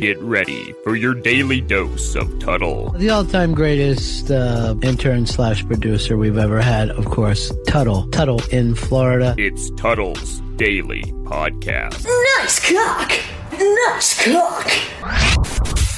Get 0.00 0.20
ready 0.20 0.74
for 0.84 0.94
your 0.94 1.12
daily 1.12 1.60
dose 1.60 2.14
of 2.14 2.38
Tuddle. 2.38 2.90
The 2.90 3.10
all-time 3.10 3.52
greatest 3.52 4.30
uh, 4.30 4.76
intern 4.82 5.26
slash 5.26 5.66
producer 5.66 6.16
we've 6.16 6.38
ever 6.38 6.60
had, 6.60 6.90
of 6.90 7.06
course, 7.06 7.52
Tuddle. 7.66 8.06
Tuddle 8.10 8.40
in 8.52 8.76
Florida. 8.76 9.34
It's 9.38 9.70
Tuddle's 9.70 10.40
Daily 10.56 11.02
Podcast. 11.24 12.04
Nice 12.38 12.60
cock! 12.72 13.12
Nice 13.52 14.24
cock! 14.24 14.70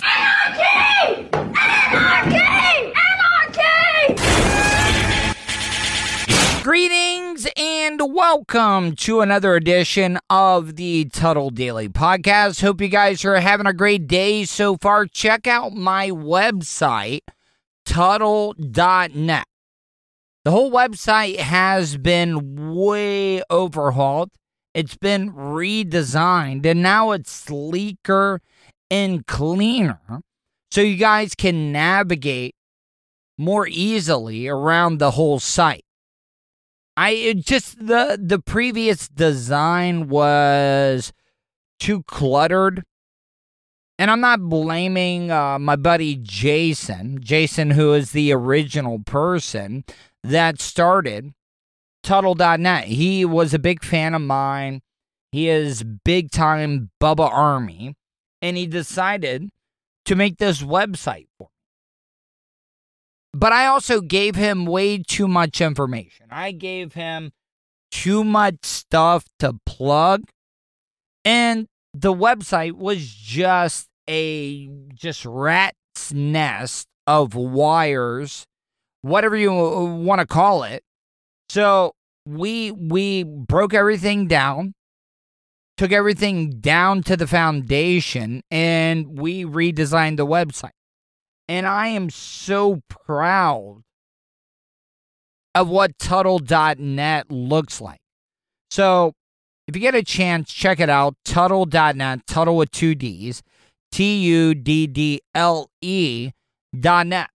Anarchy! 0.03 1.29
Anarchy! 1.35 2.37
Anarchy! 2.37 3.20
Greetings 6.63 7.47
and 7.57 7.99
welcome 8.13 8.95
to 8.97 9.23
another 9.23 9.55
edition 9.57 10.19
of 10.29 10.77
the 10.77 11.07
Tuddle 11.07 11.49
Daily 11.49 11.89
Podcast. 11.89 12.61
Hope 12.61 12.83
you 12.83 12.89
guys 12.89 13.25
are 13.25 13.41
having 13.41 13.65
a 13.65 13.73
great 13.73 14.07
day 14.07 14.45
so 14.45 14.77
far. 14.77 15.07
Check 15.07 15.47
out 15.47 15.73
my 15.73 16.11
website, 16.11 17.21
Tuddle.net. 17.87 19.47
The 20.45 20.51
whole 20.51 20.71
website 20.71 21.39
has 21.39 21.97
been 21.97 22.75
way 22.75 23.43
overhauled. 23.49 24.31
It's 24.75 24.97
been 24.97 25.33
redesigned 25.33 26.67
and 26.67 26.83
now 26.83 27.13
it's 27.13 27.33
sleeker 27.33 28.43
and 28.91 29.27
cleaner 29.27 30.21
so 30.71 30.83
you 30.83 30.99
guys 30.99 31.35
can 31.35 31.73
navigate 31.73 32.55
more 33.39 33.67
easily 33.67 34.47
around 34.47 34.99
the 34.99 35.13
whole 35.13 35.39
site. 35.41 35.85
I 37.03 37.33
just 37.39 37.79
the 37.87 38.21
the 38.23 38.39
previous 38.39 39.09
design 39.09 40.11
was 40.11 41.15
too 41.79 42.03
cluttered. 42.03 42.83
And 43.99 44.11
I'm 44.11 44.21
not 44.21 44.41
blaming 44.41 45.31
uh, 45.31 45.59
my 45.59 45.77
buddy 45.77 46.17
Jason, 46.21 47.21
Jason, 47.23 47.71
who 47.71 47.95
is 47.95 48.13
the 48.13 48.33
original 48.33 48.99
person 48.99 49.85
that 50.23 50.61
started 50.61 51.33
Tuddle.net. 52.03 52.85
He 52.85 53.25
was 53.25 53.55
a 53.55 53.59
big 53.59 53.83
fan 53.83 54.15
of 54.15 54.23
mine. 54.23 54.81
He 55.33 55.49
is 55.49 55.83
big 55.83 56.31
time 56.31 56.91
Bubba 57.01 57.31
Army. 57.31 57.95
And 58.43 58.59
he 58.59 58.67
decided 58.67 59.51
to 60.07 60.17
make 60.17 60.39
this 60.39 60.63
website 60.63 61.29
for. 61.39 61.50
But 63.33 63.53
I 63.53 63.67
also 63.67 64.01
gave 64.01 64.35
him 64.35 64.67
way 64.67 64.99
too 64.99 65.29
much 65.29 65.61
information. 65.61 66.27
I 66.31 66.53
gave 66.53 66.95
him 66.95 67.31
too 67.91 68.25
much 68.25 68.57
stuff 68.63 69.25
to 69.39 69.55
plug. 69.67 70.25
And 71.25 71.67
the 71.95 72.13
website 72.13 72.73
was 72.73 73.07
just 73.07 73.89
a 74.09 74.69
just 74.95 75.25
rat's 75.25 76.13
nest 76.13 76.87
of 77.07 77.35
wires, 77.35 78.45
whatever 79.03 79.37
you 79.37 79.53
want 79.53 80.21
to 80.21 80.27
call 80.27 80.63
it. 80.65 80.83
So 81.49 81.93
we 82.27 82.71
we 82.71 83.25
broke 83.25 83.75
everything 83.75 84.27
down, 84.27 84.75
took 85.77 85.93
everything 85.93 86.61
down 86.61 87.03
to 87.05 87.17
the 87.17 87.27
foundation, 87.27 88.43
and 88.51 89.19
we 89.19 89.45
redesigned 89.45 90.17
the 90.17 90.27
website. 90.27 90.71
And 91.51 91.67
I 91.67 91.89
am 91.89 92.11
so 92.11 92.81
proud 92.89 93.83
of 95.53 95.69
what 95.69 95.99
Tuddle.net 95.99 97.29
looks 97.29 97.81
like. 97.81 97.99
So 98.71 99.15
if 99.67 99.75
you 99.75 99.83
get 99.83 99.97
a 99.97 100.05
chance, 100.05 100.53
check 100.53 100.79
it 100.79 100.89
out. 100.89 101.17
Tuddle.net, 101.25 102.25
Tuddle 102.29 102.57
with 102.57 102.71
two 102.71 102.95
D's, 102.95 103.43
T 103.91 104.19
U 104.27 104.55
D 104.55 104.87
D 104.87 105.23
L 105.35 105.69
E 105.83 106.31
dot 106.79 107.09
net. 107.09 107.31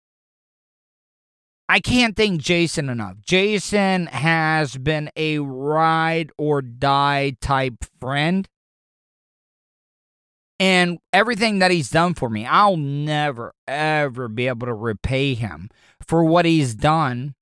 I 1.68 1.82
can't 1.82 2.16
thank 2.16 2.40
Jason 2.40 2.88
enough. 2.88 3.18
Jason 3.20 4.06
has 4.06 4.78
been 4.78 5.10
a 5.18 5.40
ride 5.40 6.32
or 6.38 6.62
die 6.62 7.36
type 7.42 7.84
friend. 8.00 8.48
And 10.60 11.00
everything 11.12 11.60
that 11.60 11.72
he's 11.72 11.90
done 11.90 12.14
for 12.14 12.30
me, 12.30 12.46
I'll 12.46 12.78
never, 12.78 13.54
ever 13.68 14.28
be 14.30 14.48
able 14.48 14.68
to 14.68 14.74
repay 14.74 15.34
him 15.34 15.70
for 16.08 16.24
what 16.24 16.46
he's 16.46 16.76
done 16.76 17.36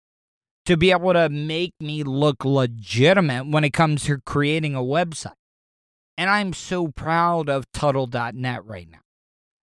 to 0.66 0.78
be 0.78 0.92
able 0.92 1.14
to 1.14 1.30
make 1.30 1.74
me 1.80 2.04
look 2.04 2.44
legitimate 2.44 3.48
when 3.48 3.64
it 3.64 3.74
comes 3.74 4.06
to 4.06 4.20
creating 4.26 4.74
a 4.76 4.82
website. 4.82 5.34
And 6.18 6.30
I'm 6.30 6.54
so 6.54 6.88
proud 6.88 7.50
of 7.50 7.72
Tuddle.net 7.72 8.66
right 8.66 8.90
now. 8.90 9.00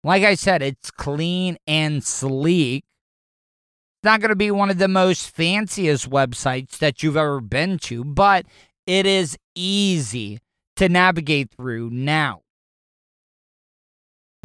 Like 0.05 0.25
I 0.25 0.35
said, 0.35 0.63
it's 0.63 0.91
clean 0.91 1.57
and 1.67 2.05
sleek. 2.05 2.85
It's 2.85 4.05
not 4.05 4.21
going 4.21 4.31
to 4.31 4.37
be 4.37 4.51
one 4.51 4.71
of 4.71 4.79
the 4.79 4.89
most 4.89 5.35
fanciest 5.35 6.09
websites 6.09 6.79
that 6.79 7.03
you've 7.03 7.17
ever 7.17 7.41
been 7.41 7.79
to, 7.81 8.05
but 8.05 8.47
it 8.87 9.07
is 9.07 9.37
easy 9.55 10.39
to 10.77 10.89
navigate 10.89 11.51
through 11.51 11.91
now 11.91 12.43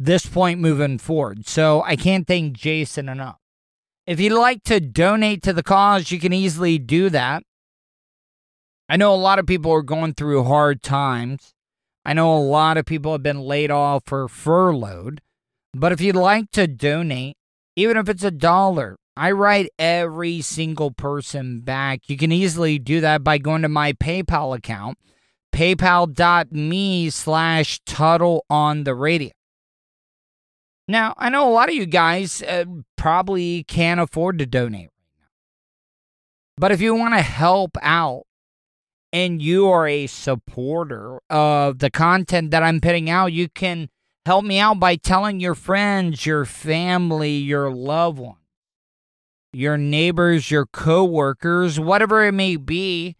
this 0.04 0.26
point 0.26 0.60
moving 0.60 0.98
forward. 0.98 1.46
So 1.46 1.82
I 1.82 1.96
can't 1.96 2.26
thank 2.26 2.56
Jason 2.56 3.08
enough. 3.08 3.38
If 4.06 4.20
you'd 4.20 4.38
like 4.38 4.62
to 4.64 4.80
donate 4.80 5.42
to 5.44 5.52
the 5.52 5.62
cause, 5.62 6.10
you 6.10 6.20
can 6.20 6.32
easily 6.32 6.78
do 6.78 7.08
that. 7.10 7.42
I 8.88 8.98
know 8.98 9.14
a 9.14 9.16
lot 9.16 9.38
of 9.38 9.46
people 9.46 9.72
are 9.72 9.82
going 9.82 10.12
through 10.12 10.44
hard 10.44 10.82
times. 10.82 11.54
I 12.04 12.12
know 12.12 12.36
a 12.36 12.38
lot 12.38 12.76
of 12.76 12.84
people 12.84 13.12
have 13.12 13.22
been 13.22 13.40
laid 13.40 13.70
off 13.70 14.12
or 14.12 14.28
furloughed. 14.28 15.22
But 15.72 15.92
if 15.92 16.02
you'd 16.02 16.16
like 16.16 16.50
to 16.50 16.66
donate, 16.66 17.36
even 17.74 17.96
if 17.96 18.08
it's 18.10 18.22
a 18.22 18.30
dollar, 18.30 18.96
I 19.16 19.30
write 19.30 19.70
every 19.78 20.42
single 20.42 20.90
person 20.90 21.60
back. 21.60 22.02
You 22.08 22.18
can 22.18 22.30
easily 22.30 22.78
do 22.78 23.00
that 23.00 23.24
by 23.24 23.38
going 23.38 23.62
to 23.62 23.68
my 23.70 23.94
PayPal 23.94 24.54
account, 24.54 24.98
paypal.me 25.52 27.10
slash 27.10 27.80
Tuddle 27.86 28.44
on 28.50 28.84
the 28.84 28.94
radio. 28.94 29.30
Now, 30.86 31.14
I 31.16 31.30
know 31.30 31.48
a 31.48 31.52
lot 31.52 31.68
of 31.68 31.74
you 31.74 31.86
guys 31.86 32.42
uh, 32.42 32.64
probably 32.96 33.64
can't 33.64 34.00
afford 34.00 34.38
to 34.38 34.46
donate 34.46 34.90
right 34.90 35.18
now. 35.18 35.28
But 36.58 36.72
if 36.72 36.80
you 36.80 36.94
want 36.94 37.14
to 37.14 37.22
help 37.22 37.76
out 37.80 38.24
and 39.12 39.40
you 39.40 39.68
are 39.68 39.88
a 39.88 40.06
supporter 40.06 41.20
of 41.30 41.78
the 41.78 41.90
content 41.90 42.50
that 42.50 42.62
I'm 42.62 42.80
putting 42.80 43.08
out, 43.08 43.32
you 43.32 43.48
can 43.48 43.88
help 44.26 44.44
me 44.44 44.58
out 44.58 44.78
by 44.78 44.96
telling 44.96 45.40
your 45.40 45.54
friends, 45.54 46.26
your 46.26 46.44
family, 46.44 47.32
your 47.36 47.70
loved 47.70 48.18
ones, 48.18 48.38
your 49.52 49.78
neighbors, 49.78 50.50
your 50.50 50.66
coworkers, 50.66 51.80
whatever 51.80 52.24
it 52.24 52.32
may 52.32 52.56
be. 52.56 53.16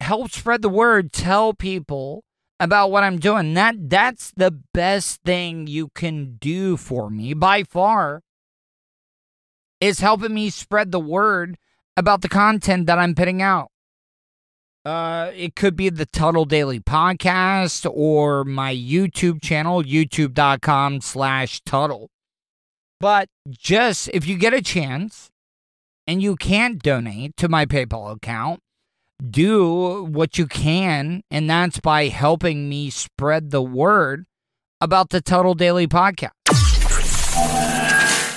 Help 0.00 0.30
spread 0.30 0.62
the 0.62 0.68
word. 0.68 1.12
Tell 1.12 1.54
people 1.54 2.24
about 2.60 2.90
what 2.90 3.04
I'm 3.04 3.18
doing. 3.18 3.54
That 3.54 3.90
that's 3.90 4.32
the 4.32 4.50
best 4.74 5.22
thing 5.24 5.66
you 5.66 5.88
can 5.94 6.36
do 6.40 6.76
for 6.76 7.10
me 7.10 7.34
by 7.34 7.64
far 7.64 8.22
is 9.80 10.00
helping 10.00 10.34
me 10.34 10.50
spread 10.50 10.90
the 10.90 11.00
word 11.00 11.56
about 11.96 12.22
the 12.22 12.28
content 12.28 12.86
that 12.86 12.98
I'm 12.98 13.14
putting 13.14 13.42
out. 13.42 13.70
Uh, 14.84 15.30
it 15.34 15.54
could 15.54 15.76
be 15.76 15.90
the 15.90 16.06
Tuddle 16.06 16.44
Daily 16.44 16.80
Podcast 16.80 17.88
or 17.92 18.44
my 18.44 18.74
YouTube 18.74 19.42
channel, 19.42 19.82
youtube.com 19.82 21.00
slash 21.00 21.60
Tuddle. 21.62 22.08
But 23.00 23.28
just 23.50 24.08
if 24.12 24.26
you 24.26 24.38
get 24.38 24.54
a 24.54 24.62
chance 24.62 25.30
and 26.06 26.22
you 26.22 26.36
can't 26.36 26.82
donate 26.82 27.36
to 27.36 27.48
my 27.48 27.66
PayPal 27.66 28.16
account, 28.16 28.60
do 29.22 30.04
what 30.04 30.38
you 30.38 30.46
can, 30.46 31.22
and 31.30 31.48
that's 31.48 31.80
by 31.80 32.08
helping 32.08 32.68
me 32.68 32.90
spread 32.90 33.50
the 33.50 33.62
word 33.62 34.26
about 34.80 35.10
the 35.10 35.20
Tuddle 35.20 35.54
Daily 35.54 35.86
Podcast. 35.86 36.30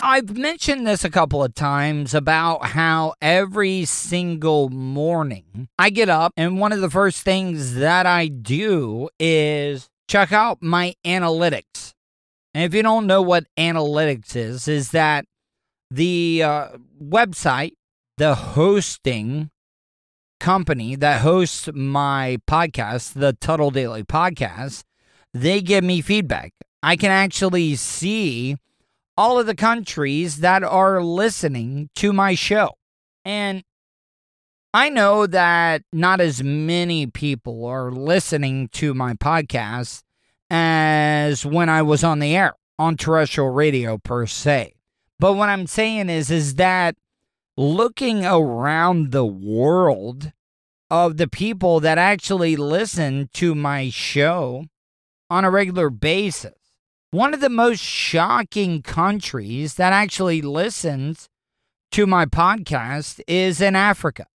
I've 0.03 0.35
mentioned 0.35 0.85
this 0.85 1.05
a 1.05 1.09
couple 1.09 1.43
of 1.43 1.53
times 1.53 2.13
about 2.13 2.65
how 2.65 3.13
every 3.21 3.85
single 3.85 4.69
morning 4.69 5.69
I 5.77 5.89
get 5.89 6.09
up, 6.09 6.33
and 6.35 6.59
one 6.59 6.71
of 6.71 6.81
the 6.81 6.89
first 6.89 7.21
things 7.21 7.75
that 7.75 8.05
I 8.05 8.27
do 8.27 9.09
is 9.19 9.89
check 10.07 10.31
out 10.33 10.61
my 10.61 10.95
analytics. 11.05 11.93
And 12.53 12.63
if 12.63 12.73
you 12.73 12.83
don't 12.83 13.07
know 13.07 13.21
what 13.21 13.45
analytics 13.57 14.35
is, 14.35 14.67
is 14.67 14.91
that 14.91 15.25
the 15.89 16.43
uh, 16.43 16.67
website 17.01 17.73
the 18.17 18.35
hosting 18.35 19.49
company 20.41 20.95
that 20.95 21.21
hosts 21.21 21.69
my 21.71 22.37
podcast, 22.47 23.13
the 23.13 23.33
Tuddle 23.33 23.69
Daily 23.69 24.03
Podcast, 24.03 24.83
they 25.35 25.61
give 25.61 25.83
me 25.83 26.01
feedback. 26.01 26.51
I 26.81 26.95
can 26.95 27.11
actually 27.11 27.75
see 27.75 28.57
all 29.15 29.39
of 29.39 29.45
the 29.45 29.55
countries 29.55 30.39
that 30.39 30.63
are 30.63 31.03
listening 31.03 31.89
to 31.95 32.11
my 32.11 32.33
show. 32.33 32.71
And 33.23 33.63
I 34.73 34.89
know 34.89 35.27
that 35.27 35.83
not 35.93 36.19
as 36.19 36.41
many 36.41 37.05
people 37.05 37.65
are 37.65 37.91
listening 37.91 38.67
to 38.69 38.95
my 38.95 39.13
podcast 39.13 40.01
as 40.49 41.45
when 41.45 41.69
I 41.69 41.83
was 41.83 42.03
on 42.03 42.17
the 42.17 42.35
air 42.35 42.55
on 42.79 42.97
terrestrial 42.97 43.51
radio 43.51 43.99
per 43.99 44.25
se. 44.25 44.73
But 45.19 45.33
what 45.33 45.49
I'm 45.49 45.67
saying 45.67 46.09
is 46.09 46.31
is 46.31 46.55
that 46.55 46.95
looking 47.57 48.25
around 48.25 49.11
the 49.11 49.25
world 49.25 50.31
of 50.89 51.17
the 51.17 51.27
people 51.27 51.79
that 51.79 51.97
actually 51.97 52.55
listen 52.55 53.29
to 53.33 53.55
my 53.55 53.89
show 53.89 54.65
on 55.29 55.45
a 55.45 55.51
regular 55.51 55.89
basis. 55.89 56.53
One 57.11 57.33
of 57.33 57.41
the 57.41 57.49
most 57.49 57.79
shocking 57.81 58.81
countries 58.81 59.75
that 59.75 59.93
actually 59.93 60.41
listens 60.41 61.29
to 61.91 62.07
my 62.07 62.25
podcast 62.25 63.21
is 63.27 63.61
in 63.61 63.75
Africa. 63.75 64.27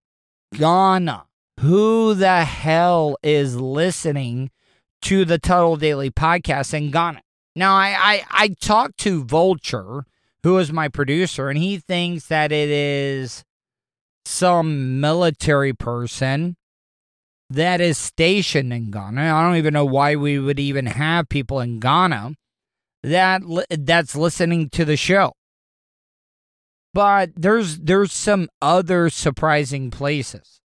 Ghana. 0.54 1.26
Who 1.62 2.14
the 2.14 2.44
hell 2.44 3.18
is 3.24 3.56
listening 3.56 4.52
to 5.04 5.24
the 5.24 5.40
Tuddle 5.40 5.78
Daily 5.78 6.12
podcast 6.12 6.74
in 6.74 6.92
Ghana? 6.92 7.22
Now, 7.56 7.76
I, 7.76 7.96
I, 7.98 8.24
I 8.30 8.48
talked 8.60 8.98
to 9.00 9.24
Vulture, 9.24 10.06
who 10.45 10.59
is 10.59 10.71
my 10.71 10.88
producer, 10.88 11.50
and 11.50 11.57
he 11.57 11.80
thinks 11.80 12.27
that 12.27 12.51
it 12.51 12.69
is 12.69 13.44
some 14.25 15.00
military 15.00 15.74
person 15.74 16.56
that 17.50 17.81
is 17.81 17.97
stationed 17.97 18.71
in 18.71 18.92
Ghana. 18.92 19.21
I 19.21 19.42
don't 19.42 19.56
even 19.56 19.74
know 19.74 19.86
why 19.86 20.15
we 20.15 20.38
would 20.38 20.59
even 20.59 20.86
have 20.86 21.30
people 21.30 21.59
in 21.62 21.80
Ghana 21.80 22.36
that 23.01 23.42
that's 23.71 24.15
listening 24.15 24.69
to 24.69 24.86
the 24.86 24.95
show. 24.95 25.33
But 26.94 27.31
there's 27.36 27.80
there's 27.80 28.13
some 28.13 28.47
other 28.62 29.09
surprising 29.09 29.89
places. 29.89 30.62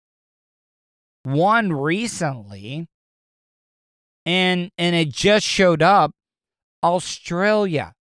One 1.23 1.73
recently 1.73 2.87
and 4.27 4.71
and 4.77 4.95
it 4.95 5.09
just 5.09 5.47
showed 5.47 5.81
up 5.81 6.13
Australia. 6.85 7.95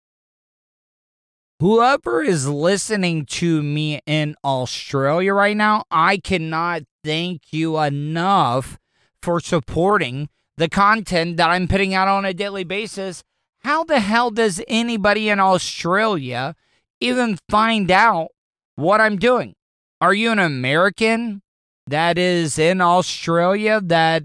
Whoever 1.61 2.23
is 2.23 2.47
listening 2.47 3.25
to 3.25 3.61
me 3.61 3.99
in 4.05 4.37
Australia 4.45 5.33
right 5.33 5.57
now, 5.57 5.83
I 5.91 6.15
cannot 6.15 6.83
thank 7.03 7.51
you 7.51 7.77
enough 7.77 8.79
for 9.21 9.41
supporting 9.41 10.29
the 10.55 10.69
content 10.69 11.35
that 11.35 11.49
I'm 11.49 11.67
putting 11.67 11.93
out 11.93 12.07
on 12.07 12.23
a 12.23 12.33
daily 12.33 12.63
basis. 12.63 13.25
How 13.63 13.83
the 13.83 13.99
hell 13.99 14.31
does 14.31 14.61
anybody 14.69 15.27
in 15.27 15.41
Australia 15.41 16.55
even 17.01 17.37
find 17.49 17.91
out 17.91 18.29
what 18.77 19.01
I'm 19.01 19.17
doing? 19.17 19.55
Are 19.99 20.13
you 20.13 20.31
an 20.31 20.39
American 20.39 21.41
that 21.87 22.17
is 22.17 22.57
in 22.57 22.79
Australia 22.79 23.81
that 23.83 24.23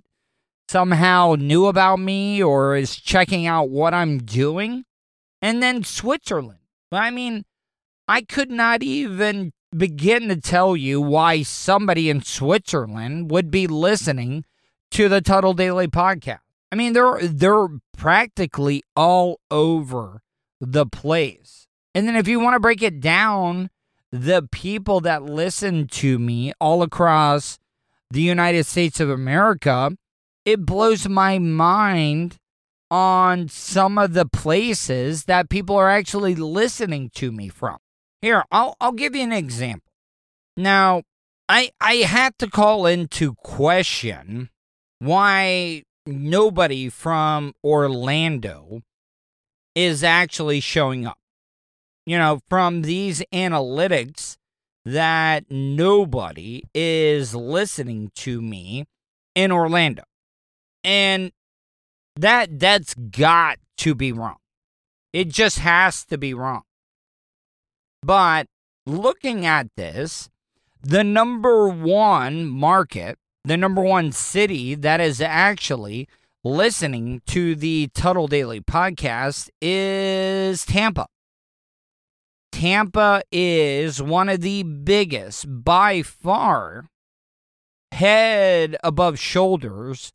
somehow 0.68 1.34
knew 1.36 1.66
about 1.66 1.98
me 1.98 2.40
or 2.40 2.76
is 2.76 2.94
checking 2.94 3.44
out 3.44 3.70
what 3.70 3.92
I'm 3.92 4.18
doing? 4.18 4.84
And 5.42 5.60
then 5.60 5.82
Switzerland. 5.82 6.60
I 6.94 7.10
mean, 7.10 7.44
I 8.08 8.22
could 8.22 8.50
not 8.50 8.82
even 8.82 9.52
begin 9.76 10.28
to 10.28 10.40
tell 10.40 10.76
you 10.76 11.00
why 11.00 11.42
somebody 11.42 12.08
in 12.08 12.22
Switzerland 12.22 13.30
would 13.30 13.50
be 13.50 13.66
listening 13.66 14.44
to 14.92 15.08
the 15.08 15.20
Tuddle 15.20 15.54
Daily 15.54 15.88
podcast. 15.88 16.40
I 16.70 16.76
mean, 16.76 16.92
they're 16.92 17.18
they're 17.22 17.68
practically 17.96 18.82
all 18.96 19.40
over 19.50 20.22
the 20.60 20.86
place. 20.86 21.66
And 21.94 22.08
then 22.08 22.16
if 22.16 22.26
you 22.26 22.40
want 22.40 22.54
to 22.54 22.60
break 22.60 22.82
it 22.82 23.00
down, 23.00 23.70
the 24.10 24.48
people 24.50 25.00
that 25.00 25.22
listen 25.22 25.86
to 25.88 26.18
me 26.18 26.52
all 26.60 26.82
across 26.82 27.58
the 28.10 28.22
United 28.22 28.64
States 28.64 29.00
of 29.00 29.10
America, 29.10 29.96
it 30.44 30.64
blows 30.66 31.08
my 31.08 31.38
mind 31.38 32.38
on 32.90 33.48
some 33.48 33.98
of 33.98 34.12
the 34.12 34.26
places 34.26 35.24
that 35.24 35.48
people 35.48 35.76
are 35.76 35.90
actually 35.90 36.34
listening 36.34 37.10
to 37.14 37.32
me 37.32 37.48
from. 37.48 37.78
Here, 38.22 38.44
I'll 38.50 38.76
I'll 38.80 38.92
give 38.92 39.14
you 39.14 39.22
an 39.22 39.32
example. 39.32 39.90
Now, 40.56 41.02
I 41.48 41.70
I 41.80 41.94
had 41.96 42.38
to 42.38 42.48
call 42.48 42.86
into 42.86 43.34
question 43.34 44.50
why 44.98 45.82
nobody 46.06 46.88
from 46.88 47.52
Orlando 47.62 48.82
is 49.74 50.04
actually 50.04 50.60
showing 50.60 51.06
up. 51.06 51.18
You 52.06 52.18
know, 52.18 52.40
from 52.48 52.82
these 52.82 53.22
analytics 53.32 54.36
that 54.84 55.50
nobody 55.50 56.62
is 56.74 57.34
listening 57.34 58.10
to 58.14 58.42
me 58.42 58.84
in 59.34 59.50
Orlando. 59.50 60.02
And 60.82 61.32
that 62.16 62.58
that's 62.58 62.94
got 62.94 63.58
to 63.78 63.94
be 63.94 64.12
wrong. 64.12 64.36
It 65.12 65.28
just 65.28 65.60
has 65.60 66.04
to 66.06 66.18
be 66.18 66.34
wrong. 66.34 66.62
But 68.02 68.46
looking 68.86 69.46
at 69.46 69.68
this, 69.76 70.28
the 70.82 71.04
number 71.04 71.68
one 71.68 72.46
market, 72.46 73.18
the 73.44 73.56
number 73.56 73.82
one 73.82 74.12
city 74.12 74.74
that 74.74 75.00
is 75.00 75.20
actually 75.20 76.08
listening 76.42 77.22
to 77.26 77.54
the 77.54 77.88
Tuddle 77.94 78.28
Daily 78.28 78.60
podcast 78.60 79.48
is 79.62 80.64
Tampa. 80.66 81.06
Tampa 82.52 83.22
is 83.32 84.02
one 84.02 84.28
of 84.28 84.40
the 84.40 84.62
biggest, 84.62 85.46
by 85.64 86.02
far, 86.02 86.86
head 87.92 88.76
above 88.84 89.18
shoulders 89.18 90.12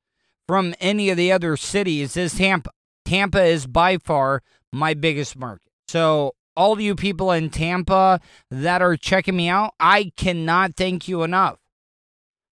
from 0.50 0.74
any 0.80 1.12
of 1.12 1.18
the 1.18 1.32
other 1.32 1.56
cities 1.56 2.18
is 2.18 2.34
Tampa. 2.34 2.72
Tampa 3.06 3.44
is 3.44 3.68
by 3.68 4.00
far 4.00 4.42
my 4.74 4.96
biggest 4.96 5.38
market. 5.38 5.70
So, 5.88 6.34
all 6.56 6.82
you 6.82 6.96
people 6.96 7.32
in 7.32 7.52
Tampa 7.52 8.20
that 8.50 8.82
are 8.82 8.98
checking 8.98 9.36
me 9.36 9.48
out, 9.48 9.76
I 9.80 10.12
cannot 10.18 10.76
thank 10.76 11.08
you 11.08 11.22
enough. 11.22 11.60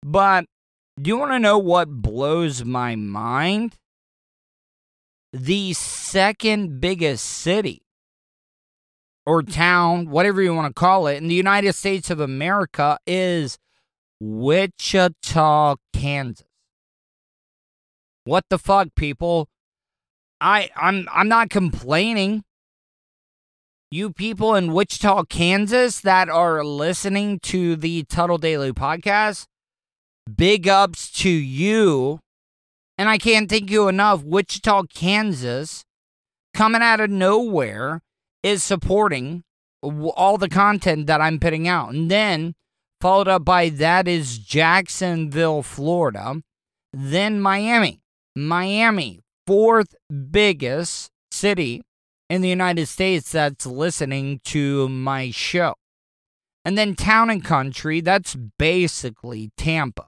But 0.05 0.45
do 1.03 1.09
you 1.09 1.17
want 1.17 1.33
to 1.33 1.41
know 1.41 1.59
what 1.59 1.89
blows 1.89 2.65
my 2.65 2.95
mind? 2.95 3.77
The 5.33 5.73
second 5.73 6.81
biggest 6.81 7.25
city 7.25 7.83
or 9.27 9.43
town, 9.43 10.09
whatever 10.11 10.41
you 10.41 10.55
want 10.55 10.69
to 10.69 10.81
call 10.81 11.09
it, 11.09 11.17
in 11.17 11.27
the 11.27 11.35
United 11.35 11.73
States 11.73 12.09
of 12.09 12.21
America 12.21 13.01
is 13.05 13.59
Wichita, 14.21 15.75
Kansas. 15.93 16.47
What 18.25 18.45
the 18.51 18.59
fuck, 18.59 18.89
people? 18.95 19.49
I 20.41 20.71
I'm 20.77 21.09
I'm 21.13 21.29
not 21.29 21.51
complaining. 21.51 22.45
You 23.91 24.13
people 24.13 24.55
in 24.55 24.73
Wichita, 24.73 25.25
Kansas 25.25 26.01
that 26.03 26.29
are 26.29 26.65
listening 26.65 27.41
to 27.41 27.75
the 27.75 28.05
Tuddle 28.05 28.39
Daily 28.39 28.73
podcast, 28.73 29.47
big 30.33 30.69
ups 30.69 31.11
to 31.23 31.31
you. 31.31 32.21
And 32.97 33.09
I 33.09 33.19
can't 33.19 33.49
thank 33.49 33.71
you 33.71 33.89
enough. 33.89 34.23
Wichita, 34.23 34.85
Kansas, 34.95 35.85
coming 36.55 36.83
out 36.83 37.01
of 37.01 37.11
nowhere, 37.11 38.03
is 38.43 38.63
supporting 38.63 39.43
all 39.83 40.39
the 40.39 40.49
content 40.49 41.07
that 41.07 41.21
I'm 41.21 41.41
putting 41.41 41.67
out. 41.67 41.93
And 41.93 42.11
then 42.11 42.55
followed 43.01 43.29
up 43.29 43.45
by 43.45 43.71
that 43.71 44.07
is 44.07 44.39
Jacksonville, 44.39 45.63
Florida, 45.63 46.43
then 46.93 47.41
Miami. 47.41 48.01
Miami, 48.47 49.21
fourth 49.47 49.95
biggest 50.31 51.11
city 51.31 51.83
in 52.29 52.43
the 52.43 52.49
United 52.49 52.87
States 52.87 53.33
that's 53.33 53.67
listening 53.67 54.41
to 54.45 54.89
my 54.89 55.31
show. 55.31 55.75
And 56.65 56.77
then 56.77 56.95
Town 56.95 57.31
and 57.31 57.45
Country, 57.45 58.01
that's 58.01 58.37
basically 58.59 59.51
Tampa. 59.57 60.07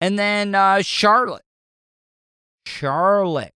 And 0.00 0.18
then 0.18 0.54
uh, 0.54 0.82
Charlotte. 0.82 1.42
Charlotte. 2.66 3.52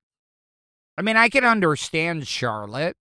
I 0.97 1.03
mean, 1.03 1.17
I 1.17 1.29
can 1.29 1.45
understand 1.45 2.27
Charlotte. 2.27 2.97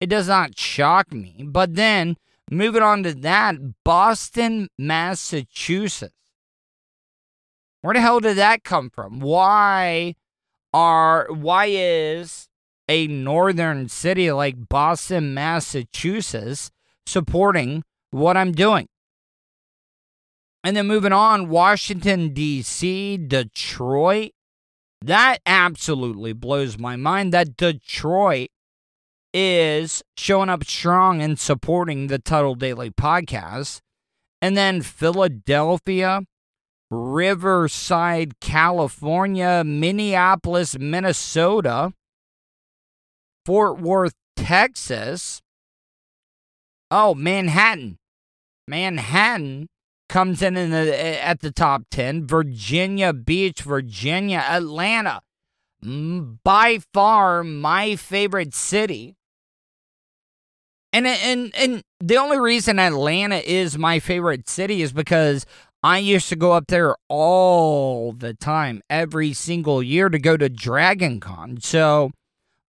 It 0.00 0.06
does 0.06 0.28
not 0.28 0.58
shock 0.58 1.12
me. 1.12 1.44
But 1.44 1.74
then, 1.74 2.16
moving 2.50 2.82
on 2.82 3.02
to 3.02 3.14
that, 3.14 3.56
Boston, 3.84 4.68
Massachusetts. 4.78 6.14
Where 7.86 7.94
the 7.94 8.00
hell 8.00 8.18
did 8.18 8.36
that 8.38 8.64
come 8.64 8.90
from? 8.90 9.20
Why 9.20 10.16
are 10.74 11.28
why 11.30 11.66
is 11.66 12.48
a 12.88 13.06
northern 13.06 13.88
city 13.88 14.32
like 14.32 14.68
Boston, 14.68 15.34
Massachusetts 15.34 16.72
supporting 17.06 17.84
what 18.10 18.36
I'm 18.36 18.50
doing? 18.50 18.88
And 20.64 20.76
then 20.76 20.88
moving 20.88 21.12
on, 21.12 21.48
Washington, 21.48 22.34
D.C., 22.34 23.18
Detroit. 23.18 24.32
That 25.00 25.38
absolutely 25.46 26.32
blows 26.32 26.80
my 26.80 26.96
mind 26.96 27.32
that 27.34 27.56
Detroit 27.56 28.48
is 29.32 30.02
showing 30.16 30.48
up 30.48 30.64
strong 30.64 31.22
and 31.22 31.38
supporting 31.38 32.08
the 32.08 32.18
Tuddle 32.18 32.56
Daily 32.56 32.90
podcast. 32.90 33.80
And 34.42 34.56
then 34.56 34.82
Philadelphia, 34.82 36.22
Riverside, 36.90 38.38
California, 38.40 39.62
Minneapolis, 39.64 40.78
Minnesota, 40.78 41.92
Fort 43.44 43.80
Worth, 43.80 44.14
Texas. 44.36 45.42
Oh, 46.90 47.14
Manhattan. 47.14 47.98
Manhattan 48.68 49.68
comes 50.08 50.42
in, 50.42 50.56
in 50.56 50.70
the, 50.70 51.04
eh, 51.04 51.18
at 51.20 51.40
the 51.40 51.50
top 51.50 51.82
10. 51.90 52.26
Virginia 52.26 53.12
Beach, 53.12 53.62
Virginia, 53.62 54.38
Atlanta. 54.38 55.20
By 55.82 56.78
far 56.92 57.44
my 57.44 57.96
favorite 57.96 58.54
city. 58.54 59.14
And 60.92 61.06
and 61.06 61.54
and 61.54 61.82
the 62.00 62.16
only 62.16 62.38
reason 62.38 62.78
Atlanta 62.78 63.36
is 63.36 63.76
my 63.76 63.98
favorite 63.98 64.48
city 64.48 64.80
is 64.80 64.94
because 64.94 65.44
I 65.86 65.98
used 65.98 66.28
to 66.30 66.36
go 66.36 66.50
up 66.50 66.66
there 66.66 66.96
all 67.08 68.10
the 68.10 68.34
time, 68.34 68.82
every 68.90 69.32
single 69.32 69.84
year 69.84 70.08
to 70.08 70.18
go 70.18 70.36
to 70.36 70.48
Dragon 70.48 71.20
Con. 71.20 71.60
So 71.60 72.10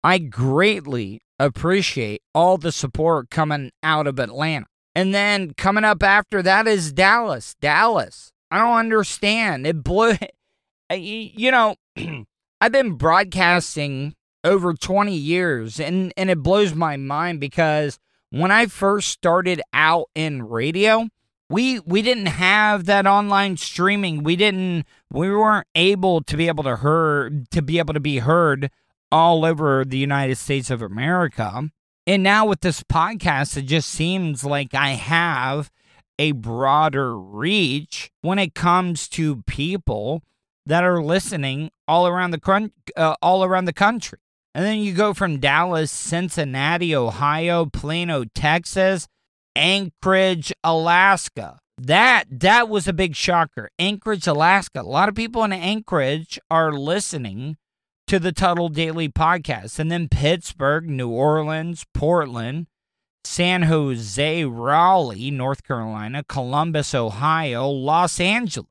I 0.04 0.18
greatly 0.18 1.22
appreciate 1.38 2.24
all 2.34 2.58
the 2.58 2.72
support 2.72 3.30
coming 3.30 3.70
out 3.84 4.08
of 4.08 4.18
Atlanta. 4.18 4.66
And 4.96 5.14
then 5.14 5.54
coming 5.54 5.84
up 5.84 6.02
after 6.02 6.42
that 6.42 6.68
is 6.68 6.92
Dallas. 6.92 7.54
Dallas. 7.62 8.32
I 8.50 8.58
don't 8.58 8.80
understand. 8.80 9.68
It 9.68 9.84
blew, 9.84 10.16
you 10.92 11.52
know, 11.52 11.76
I've 12.62 12.72
been 12.72 12.94
broadcasting 12.94 14.16
over 14.44 14.74
20 14.74 15.16
years 15.16 15.80
and, 15.80 16.12
and 16.18 16.32
it 16.32 16.42
blows 16.42 16.74
my 16.74 16.98
mind 16.98 17.40
because 17.40 18.00
when 18.32 18.50
I 18.50 18.66
first 18.66 19.10
started 19.10 19.62
out 19.72 20.10
in 20.16 20.42
radio, 20.42 21.10
we 21.54 21.80
we 21.82 22.02
didn't 22.02 22.26
have 22.26 22.86
that 22.86 23.06
online 23.06 23.58
streaming. 23.58 24.24
We 24.24 24.36
didn't 24.36 24.86
we 25.12 25.30
weren't 25.30 25.68
able 25.76 26.24
to 26.24 26.36
be 26.36 26.48
able 26.48 26.64
to 26.64 26.78
heard 26.78 27.50
to 27.52 27.62
be 27.62 27.78
able 27.78 27.94
to 27.94 28.00
be 28.00 28.18
heard 28.18 28.72
all 29.12 29.46
over 29.46 29.86
the 29.86 30.00
United 30.00 30.38
States 30.38 30.72
of 30.72 30.82
America. 30.82 31.70
And 32.08 32.24
now 32.24 32.48
with 32.48 32.62
this 32.62 32.82
podcast, 32.82 33.56
it 33.56 33.64
just 33.64 33.90
seems 33.90 34.44
like 34.44 34.74
I 34.74 34.90
have 34.90 35.70
a 36.18 36.32
broader 36.32 37.16
reach 37.16 38.10
when 38.22 38.40
it 38.40 38.56
comes 38.56 39.08
to 39.10 39.44
people 39.44 40.24
that 40.66 40.84
are 40.84 41.04
listening 41.04 41.70
all 41.88 42.08
around 42.08 42.32
the 42.32 42.72
uh, 42.98 43.16
all 43.22 43.44
around 43.44 43.66
the 43.66 43.74
country. 43.74 44.18
And 44.56 44.66
then 44.66 44.80
you 44.80 44.94
go 44.94 45.14
from 45.14 45.40
Dallas, 45.40 45.92
Cincinnati, 45.92 46.96
Ohio, 46.96 47.68
Plano, 47.68 48.24
Texas, 48.34 49.08
Anchorage, 49.56 50.54
Alaska. 50.64 51.60
That 51.78 52.26
that 52.30 52.70
was 52.70 52.88
a 52.88 52.94
big 52.94 53.16
shocker. 53.16 53.70
Anchorage, 53.80 54.28
Alaska. 54.28 54.82
A 54.82 54.84
lot 54.84 55.10
of 55.10 55.16
people 55.16 55.44
in 55.44 55.52
Anchorage 55.52 56.40
are 56.50 56.72
listening 56.72 57.58
to 58.08 58.20
the 58.20 58.32
Tuddle 58.32 58.70
Daily 58.70 59.10
podcast. 59.10 59.80
And 59.80 59.92
then 59.92 60.08
Pittsburgh, 60.08 60.88
New 60.88 61.10
Orleans, 61.10 61.86
Portland, 61.94 62.68
San 63.24 63.64
Jose, 63.64 64.44
Raleigh, 64.46 65.32
North 65.32 65.64
Carolina, 65.64 66.24
Columbus, 66.28 66.94
Ohio, 66.94 67.68
Los 67.70 68.20
Angeles. 68.20 68.68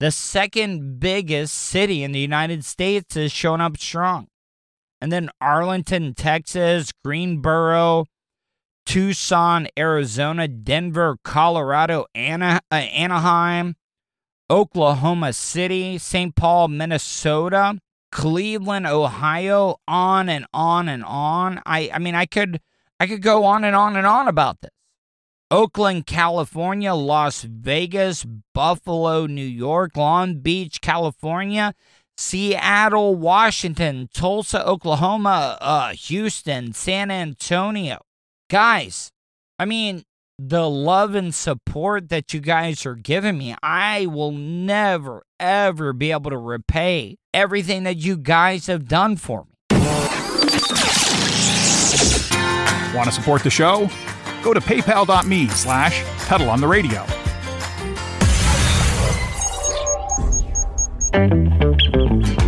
The 0.00 0.10
second 0.10 0.98
biggest 0.98 1.54
city 1.54 2.02
in 2.02 2.12
the 2.12 2.20
United 2.20 2.64
States 2.64 3.14
has 3.14 3.30
shown 3.30 3.60
up 3.60 3.76
strong. 3.76 4.28
And 5.00 5.12
then 5.12 5.30
Arlington, 5.40 6.14
Texas, 6.14 6.90
Greensboro, 7.04 8.06
Tucson, 8.90 9.68
Arizona, 9.78 10.48
Denver, 10.48 11.16
Colorado, 11.22 12.06
uh, 12.16 12.58
Anaheim, 12.72 13.76
Oklahoma 14.50 15.32
City, 15.32 15.96
St. 15.96 16.34
Paul, 16.34 16.66
Minnesota, 16.66 17.78
Cleveland, 18.10 18.88
Ohio, 18.88 19.76
on 19.86 20.28
and 20.28 20.44
on 20.52 20.88
and 20.88 21.04
on. 21.04 21.62
I 21.64 21.88
I 21.94 22.00
mean 22.00 22.16
I 22.16 22.26
could 22.26 22.60
I 22.98 23.06
could 23.06 23.22
go 23.22 23.44
on 23.44 23.62
and 23.62 23.76
on 23.76 23.94
and 23.94 24.08
on 24.08 24.26
about 24.26 24.60
this. 24.60 24.72
Oakland, 25.52 26.06
California, 26.06 26.92
Las 26.92 27.42
Vegas, 27.42 28.26
Buffalo, 28.52 29.26
New 29.26 29.46
York, 29.46 29.96
Long 29.96 30.40
Beach, 30.40 30.80
California, 30.80 31.74
Seattle, 32.16 33.14
Washington, 33.14 34.08
Tulsa, 34.12 34.66
Oklahoma, 34.66 35.58
uh, 35.60 35.92
Houston, 35.92 36.72
San 36.72 37.12
Antonio. 37.12 38.00
Guys, 38.50 39.12
I 39.60 39.64
mean, 39.64 40.02
the 40.36 40.68
love 40.68 41.14
and 41.14 41.32
support 41.32 42.08
that 42.08 42.34
you 42.34 42.40
guys 42.40 42.84
are 42.84 42.96
giving 42.96 43.38
me, 43.38 43.54
I 43.62 44.06
will 44.06 44.32
never, 44.32 45.22
ever 45.38 45.92
be 45.92 46.10
able 46.10 46.32
to 46.32 46.36
repay 46.36 47.16
everything 47.32 47.84
that 47.84 47.98
you 47.98 48.16
guys 48.16 48.66
have 48.66 48.88
done 48.88 49.14
for 49.18 49.44
me. 49.44 49.78
Want 52.92 53.06
to 53.06 53.12
support 53.12 53.44
the 53.44 53.50
show? 53.50 53.88
Go 54.42 54.52
to 54.52 54.60
paypal.me 54.60 55.46
slash 55.50 56.02
Tuddle 56.26 56.50
on 56.50 56.60
the 56.60 56.66
radio. 56.66 57.06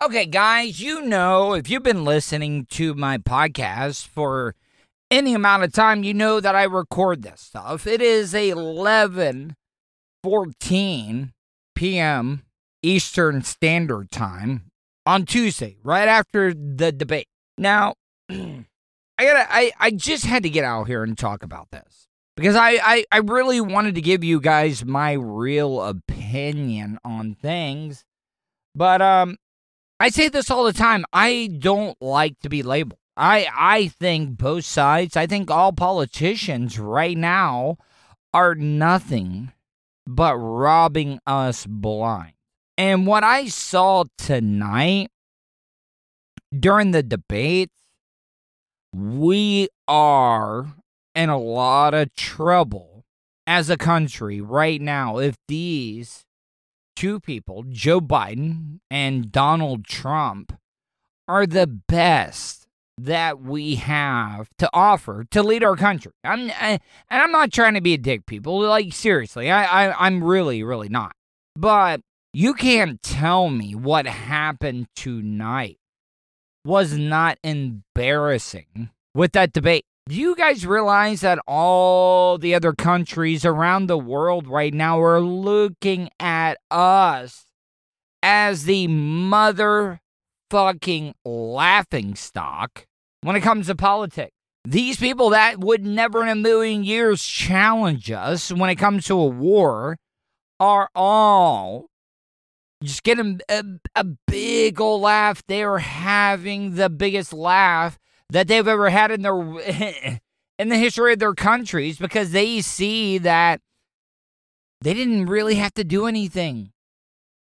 Okay, 0.00 0.26
guys, 0.26 0.80
you 0.80 1.02
know, 1.02 1.54
if 1.54 1.68
you've 1.68 1.82
been 1.82 2.04
listening 2.04 2.66
to 2.66 2.94
my 2.94 3.18
podcast 3.18 4.06
for 4.06 4.54
any 5.10 5.34
amount 5.34 5.64
of 5.64 5.72
time, 5.72 6.04
you 6.04 6.14
know 6.14 6.38
that 6.38 6.54
I 6.54 6.62
record 6.62 7.22
this 7.22 7.40
stuff. 7.40 7.84
It 7.84 8.00
is 8.00 8.32
11 8.32 9.56
14 10.22 11.32
p.m. 11.74 12.42
Eastern 12.80 13.42
Standard 13.42 14.12
Time 14.12 14.70
on 15.04 15.24
Tuesday, 15.24 15.78
right 15.82 16.06
after 16.06 16.54
the 16.54 16.92
debate. 16.92 17.26
Now, 17.58 17.94
I 18.30 18.64
gotta 19.18 19.46
I, 19.52 19.72
I 19.80 19.90
just 19.90 20.26
had 20.26 20.44
to 20.44 20.50
get 20.50 20.62
out 20.62 20.86
here 20.86 21.02
and 21.02 21.18
talk 21.18 21.42
about 21.42 21.72
this. 21.72 22.06
Because 22.36 22.54
I, 22.54 22.78
I, 22.84 23.04
I 23.10 23.18
really 23.18 23.60
wanted 23.60 23.96
to 23.96 24.00
give 24.00 24.22
you 24.22 24.40
guys 24.40 24.84
my 24.84 25.14
real 25.14 25.82
opinion 25.82 27.00
on 27.04 27.34
things. 27.34 28.04
But 28.76 29.02
um 29.02 29.38
I 30.00 30.10
say 30.10 30.28
this 30.28 30.50
all 30.50 30.64
the 30.64 30.72
time. 30.72 31.04
I 31.12 31.50
don't 31.58 32.00
like 32.00 32.38
to 32.40 32.48
be 32.48 32.62
labeled. 32.62 33.00
I 33.16 33.48
I 33.52 33.88
think 33.88 34.38
both 34.38 34.64
sides, 34.64 35.16
I 35.16 35.26
think 35.26 35.50
all 35.50 35.72
politicians 35.72 36.78
right 36.78 37.16
now 37.16 37.78
are 38.32 38.54
nothing 38.54 39.52
but 40.06 40.36
robbing 40.36 41.18
us 41.26 41.66
blind. 41.66 42.34
And 42.76 43.06
what 43.08 43.24
I 43.24 43.46
saw 43.48 44.04
tonight 44.16 45.10
during 46.56 46.92
the 46.92 47.02
debates, 47.02 47.74
we 48.94 49.68
are 49.88 50.74
in 51.14 51.28
a 51.28 51.38
lot 51.38 51.94
of 51.94 52.14
trouble 52.14 53.04
as 53.48 53.68
a 53.68 53.76
country 53.76 54.40
right 54.40 54.80
now 54.80 55.18
if 55.18 55.34
these 55.48 56.24
two 56.98 57.20
people, 57.20 57.64
Joe 57.68 58.00
Biden 58.00 58.80
and 58.90 59.30
Donald 59.30 59.84
Trump, 59.84 60.58
are 61.28 61.46
the 61.46 61.68
best 61.68 62.66
that 63.00 63.40
we 63.40 63.76
have 63.76 64.48
to 64.58 64.68
offer 64.72 65.24
to 65.30 65.40
lead 65.44 65.62
our 65.62 65.76
country. 65.76 66.10
I'm 66.24 66.50
I, 66.50 66.80
and 67.08 67.22
I'm 67.22 67.30
not 67.30 67.52
trying 67.52 67.74
to 67.74 67.80
be 67.80 67.94
a 67.94 67.98
dick, 67.98 68.26
people. 68.26 68.60
Like 68.60 68.92
seriously, 68.92 69.48
I, 69.48 69.90
I 69.90 70.06
I'm 70.06 70.24
really 70.24 70.64
really 70.64 70.88
not. 70.88 71.12
But 71.54 72.00
you 72.32 72.52
can't 72.52 73.00
tell 73.00 73.48
me 73.48 73.76
what 73.76 74.06
happened 74.06 74.88
tonight 74.96 75.78
was 76.64 76.98
not 76.98 77.38
embarrassing 77.44 78.90
with 79.14 79.32
that 79.32 79.52
debate. 79.52 79.84
Do 80.08 80.14
you 80.14 80.34
guys 80.34 80.64
realize 80.64 81.20
that 81.20 81.38
all 81.46 82.38
the 82.38 82.54
other 82.54 82.72
countries 82.72 83.44
around 83.44 83.88
the 83.88 83.98
world 83.98 84.48
right 84.48 84.72
now 84.72 85.02
are 85.02 85.20
looking 85.20 86.08
at 86.18 86.56
us 86.70 87.44
as 88.22 88.64
the 88.64 88.88
motherfucking 88.88 90.00
laughing 91.26 92.14
stock 92.14 92.86
when 93.20 93.36
it 93.36 93.42
comes 93.42 93.66
to 93.66 93.74
politics. 93.74 94.32
These 94.64 94.96
people 94.96 95.28
that 95.30 95.60
would 95.60 95.84
never 95.84 96.22
in 96.22 96.30
a 96.30 96.34
million 96.34 96.84
years 96.84 97.22
challenge 97.22 98.10
us 98.10 98.50
when 98.50 98.70
it 98.70 98.76
comes 98.76 99.04
to 99.08 99.14
a 99.14 99.26
war 99.26 99.98
are 100.58 100.88
all 100.94 101.88
just 102.82 103.02
getting 103.02 103.42
a, 103.50 103.62
a 103.94 104.04
big 104.26 104.80
old 104.80 105.02
laugh. 105.02 105.42
They're 105.46 105.80
having 105.80 106.76
the 106.76 106.88
biggest 106.88 107.34
laugh 107.34 107.98
that 108.30 108.48
they've 108.48 108.68
ever 108.68 108.90
had 108.90 109.10
in 109.10 109.22
their 109.22 109.34
in 110.58 110.68
the 110.68 110.76
history 110.76 111.12
of 111.12 111.18
their 111.18 111.34
countries 111.34 111.98
because 111.98 112.32
they 112.32 112.60
see 112.60 113.18
that 113.18 113.60
they 114.80 114.94
didn't 114.94 115.26
really 115.26 115.56
have 115.56 115.74
to 115.74 115.84
do 115.84 116.06
anything. 116.06 116.72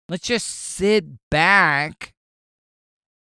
Let's 0.09 0.27
just 0.27 0.47
sit 0.47 1.05
back 1.29 2.13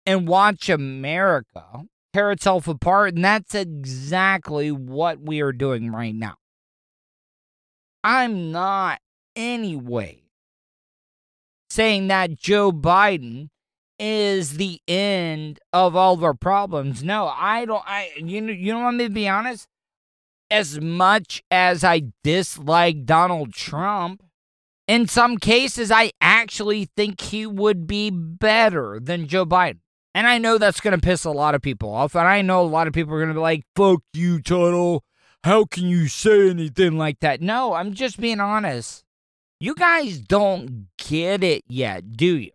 and 0.05 0.27
watch 0.27 0.70
America 0.70 1.86
tear 2.13 2.31
itself 2.31 2.67
apart. 2.67 3.15
And 3.15 3.24
that's 3.24 3.55
exactly 3.55 4.72
what 4.72 5.20
we 5.22 5.41
are 5.41 5.51
doing 5.51 5.91
right 5.91 6.15
now. 6.15 6.36
I'm 8.03 8.51
not 8.51 9.00
anyway 9.36 10.24
saying 11.70 12.08
that 12.08 12.38
Joe 12.38 12.72
Biden 12.72 13.50
is 14.01 14.58
the 14.58 14.81
end 14.88 15.60
of 15.72 15.96
all 15.96 16.15
of 16.15 16.24
our 16.24 16.34
problems. 16.34 17.03
No, 17.03 17.27
I 17.27 17.65
don't 17.65 17.84
I 17.86 18.10
you 18.17 18.41
know 18.41 18.51
you 18.51 18.74
know 18.74 18.79
want 18.79 18.98
me 18.98 19.05
to 19.05 19.13
be 19.13 19.29
honest? 19.29 19.67
As 20.50 20.81
much 20.81 21.43
as 21.50 21.84
I 21.84 22.01
dislike 22.24 23.05
Donald 23.05 23.53
Trump, 23.53 24.24
in 24.88 25.08
some 25.08 25.38
cases 25.38 25.91
I 25.91 26.12
actually 26.20 26.89
think 26.98 27.22
he 27.22 27.46
would 27.46 27.86
be 27.86 28.10
better 28.10 29.00
than 29.00 29.27
Joe 29.27 29.46
Biden. 29.46 29.79
And 30.13 30.27
I 30.27 30.39
know 30.39 30.58
that's 30.58 30.81
going 30.81 31.00
to 31.00 31.05
piss 31.05 31.24
a 31.24 31.31
lot 31.31 31.55
of 31.55 31.62
people 31.62 31.93
off. 31.93 32.15
And 32.15 32.27
I 32.27 32.41
know 32.41 32.62
a 32.62 32.67
lot 32.67 32.88
of 32.88 32.93
people 32.93 33.13
are 33.13 33.20
going 33.20 33.29
to 33.29 33.34
be 33.36 33.39
like, 33.39 33.63
fuck 33.77 34.01
you, 34.12 34.41
Tuddle. 34.41 35.05
How 35.46 35.63
can 35.63 35.86
you 35.86 36.08
say 36.10 36.50
anything 36.50 36.98
like 36.98 37.22
that? 37.22 37.39
No, 37.39 37.74
I'm 37.74 37.93
just 37.93 38.20
being 38.20 38.41
honest. 38.41 39.05
You 39.62 39.74
guys 39.74 40.20
don't 40.20 40.88
get 40.98 41.43
it 41.46 41.63
yet, 41.70 42.12
do 42.17 42.38
you? 42.38 42.51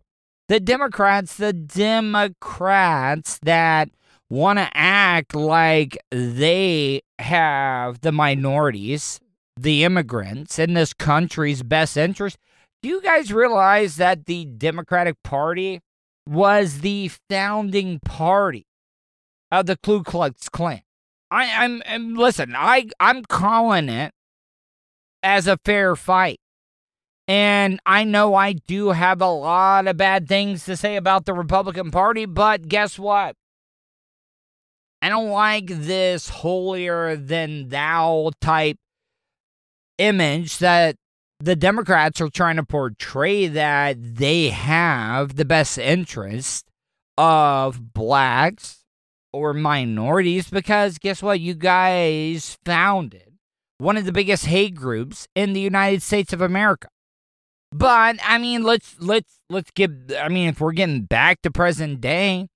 The 0.47 0.59
Democrats, 0.59 1.35
the 1.35 1.53
Democrats 1.53 3.39
that 3.43 3.89
want 4.29 4.59
to 4.59 4.69
act 4.73 5.35
like 5.35 5.97
they 6.11 7.01
have 7.19 8.01
the 8.01 8.11
minorities, 8.11 9.19
the 9.59 9.83
immigrants 9.83 10.59
in 10.59 10.73
this 10.73 10.93
country's 10.93 11.63
best 11.63 11.97
interest. 11.97 12.37
Do 12.81 12.89
you 12.89 13.01
guys 13.01 13.33
realize 13.33 13.95
that 13.97 14.25
the 14.25 14.45
Democratic 14.45 15.15
Party 15.23 15.81
was 16.27 16.79
the 16.79 17.09
founding 17.29 17.99
party 17.99 18.67
of 19.51 19.65
the 19.65 19.77
Ku 19.77 20.03
Klux 20.03 20.49
Klan. 20.49 20.81
I, 21.31 21.63
I'm, 21.63 21.81
I'm 21.85 22.15
listen. 22.15 22.53
I 22.55 22.89
I'm 22.99 23.23
calling 23.23 23.89
it 23.89 24.13
as 25.23 25.47
a 25.47 25.57
fair 25.63 25.95
fight, 25.95 26.39
and 27.27 27.79
I 27.85 28.05
know 28.05 28.35
I 28.35 28.53
do 28.53 28.89
have 28.89 29.21
a 29.21 29.27
lot 29.27 29.87
of 29.87 29.97
bad 29.97 30.27
things 30.27 30.65
to 30.65 30.77
say 30.77 30.95
about 30.95 31.25
the 31.25 31.33
Republican 31.33 31.91
Party, 31.91 32.25
but 32.25 32.67
guess 32.67 32.97
what? 32.97 33.35
I 35.01 35.09
don't 35.09 35.29
like 35.29 35.67
this 35.67 36.29
holier 36.29 37.15
than 37.15 37.69
thou 37.69 38.31
type 38.41 38.77
image 39.97 40.59
that 40.59 40.95
the 41.39 41.55
Democrats 41.55 42.19
are 42.19 42.29
trying 42.29 42.55
to 42.55 42.63
portray 42.63 43.47
that 43.47 43.97
they 44.15 44.49
have 44.49 45.35
the 45.35 45.45
best 45.45 45.77
interest 45.77 46.65
of 47.17 47.93
blacks 47.93 48.83
or 49.33 49.53
minorities 49.53 50.49
because 50.49 50.97
guess 50.97 51.21
what? 51.21 51.39
You 51.39 51.53
guys 51.53 52.57
founded 52.65 53.33
one 53.77 53.97
of 53.97 54.05
the 54.05 54.11
biggest 54.11 54.45
hate 54.45 54.73
groups 54.73 55.27
in 55.35 55.53
the 55.53 55.59
United 55.59 56.01
States 56.01 56.33
of 56.33 56.41
America. 56.41 56.87
But 57.71 58.17
I 58.23 58.37
mean, 58.37 58.63
let's 58.63 58.95
let's 58.99 59.39
let's 59.49 59.71
get 59.71 59.91
I 60.19 60.29
mean, 60.29 60.49
if 60.49 60.61
we're 60.61 60.71
getting 60.71 61.03
back 61.03 61.41
to 61.41 61.51
present 61.51 62.01
day, 62.01 62.47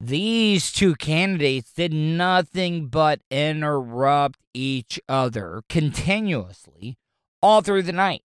these 0.00 0.70
two 0.70 0.94
candidates 0.94 1.72
did 1.72 1.92
nothing 1.92 2.86
but 2.86 3.20
interrupt 3.30 4.38
each 4.54 5.00
other 5.08 5.62
continuously 5.68 6.98
all 7.42 7.62
through 7.62 7.82
the 7.82 7.92
night. 7.92 8.22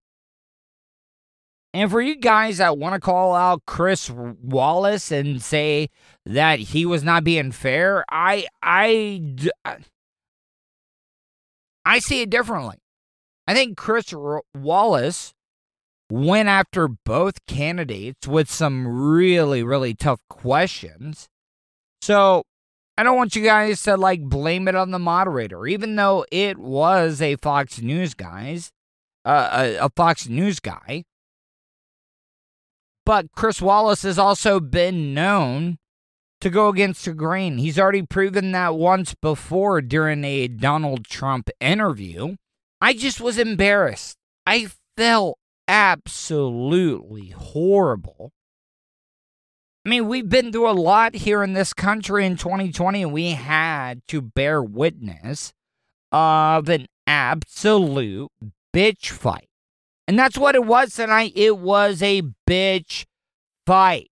And 1.74 1.90
for 1.90 2.02
you 2.02 2.16
guys 2.16 2.58
that 2.58 2.78
want 2.78 2.94
to 2.94 3.00
call 3.00 3.34
out 3.34 3.64
Chris 3.66 4.08
Wallace 4.10 5.12
and 5.12 5.42
say 5.42 5.90
that 6.26 6.60
he 6.60 6.86
was 6.86 7.04
not 7.04 7.24
being 7.24 7.52
fair, 7.52 8.06
I 8.12 8.46
I 8.62 9.38
I 11.84 12.00
see 12.00 12.22
it 12.22 12.30
differently. 12.30 12.83
I 13.48 13.54
think 13.54 13.78
Chris 13.78 14.14
Wallace 14.56 15.34
went 16.10 16.50
after 16.50 16.88
both 16.88 17.46
candidates 17.48 18.28
with 18.28 18.50
some 18.50 18.88
really 18.88 19.64
really 19.64 19.94
tough 19.94 20.22
questions. 20.30 21.28
So, 22.02 22.44
I 22.98 23.04
don't 23.04 23.16
want 23.16 23.36
you 23.36 23.44
guys 23.44 23.82
to 23.84 23.98
like 23.98 24.22
blame 24.22 24.68
it 24.68 24.76
on 24.76 24.92
the 24.92 25.00
moderator 25.00 25.66
even 25.66 25.96
though 25.96 26.26
it 26.32 26.58
was 26.58 27.22
a 27.22 27.38
Fox 27.38 27.82
News 27.82 28.14
guys 28.14 28.72
uh, 29.26 29.50
a, 29.80 29.86
a 29.86 29.90
Fox 29.96 30.28
News 30.28 30.60
guy. 30.60 31.04
But 33.06 33.32
Chris 33.36 33.62
Wallace 33.62 34.04
has 34.04 34.18
also 34.18 34.60
been 34.60 35.14
known 35.14 35.78
to 36.42 36.50
go 36.50 36.70
against 36.70 37.06
the 37.06 37.14
grain. 37.14 37.58
He's 37.58 37.80
already 37.80 38.04
proven 38.04 38.52
that 38.54 38.76
once 38.76 39.14
before 39.14 39.82
during 39.82 40.24
a 40.24 40.48
Donald 40.48 41.06
Trump 41.06 41.50
interview. 41.60 42.36
I 42.84 42.92
just 42.92 43.22
was 43.22 43.40
embarrassed. 43.40 44.18
I 44.46 44.68
felt 44.98 45.38
absolutely 45.70 47.30
horrible. 47.30 48.34
I 49.86 49.90
mean, 49.90 50.10
we've 50.10 50.28
been 50.28 50.52
through 50.52 50.70
a 50.70 50.72
lot 50.72 51.16
here 51.16 51.44
in 51.44 51.54
this 51.54 51.72
country 51.72 52.26
in 52.26 52.36
2020, 52.36 53.04
and 53.04 53.14
we 53.14 53.32
had 53.32 54.02
to 54.10 54.22
bear 54.22 54.62
witness 54.62 55.54
of 56.12 56.68
an 56.68 56.88
absolute 57.08 58.30
bitch 58.76 59.12
fight. 59.12 59.48
And 60.06 60.20
that's 60.20 60.38
what 60.38 60.54
it 60.54 60.66
was 60.66 60.94
tonight. 60.94 61.32
It 61.38 61.60
was 61.60 62.04
a 62.04 62.22
bitch 62.46 63.06
fight. 63.66 64.12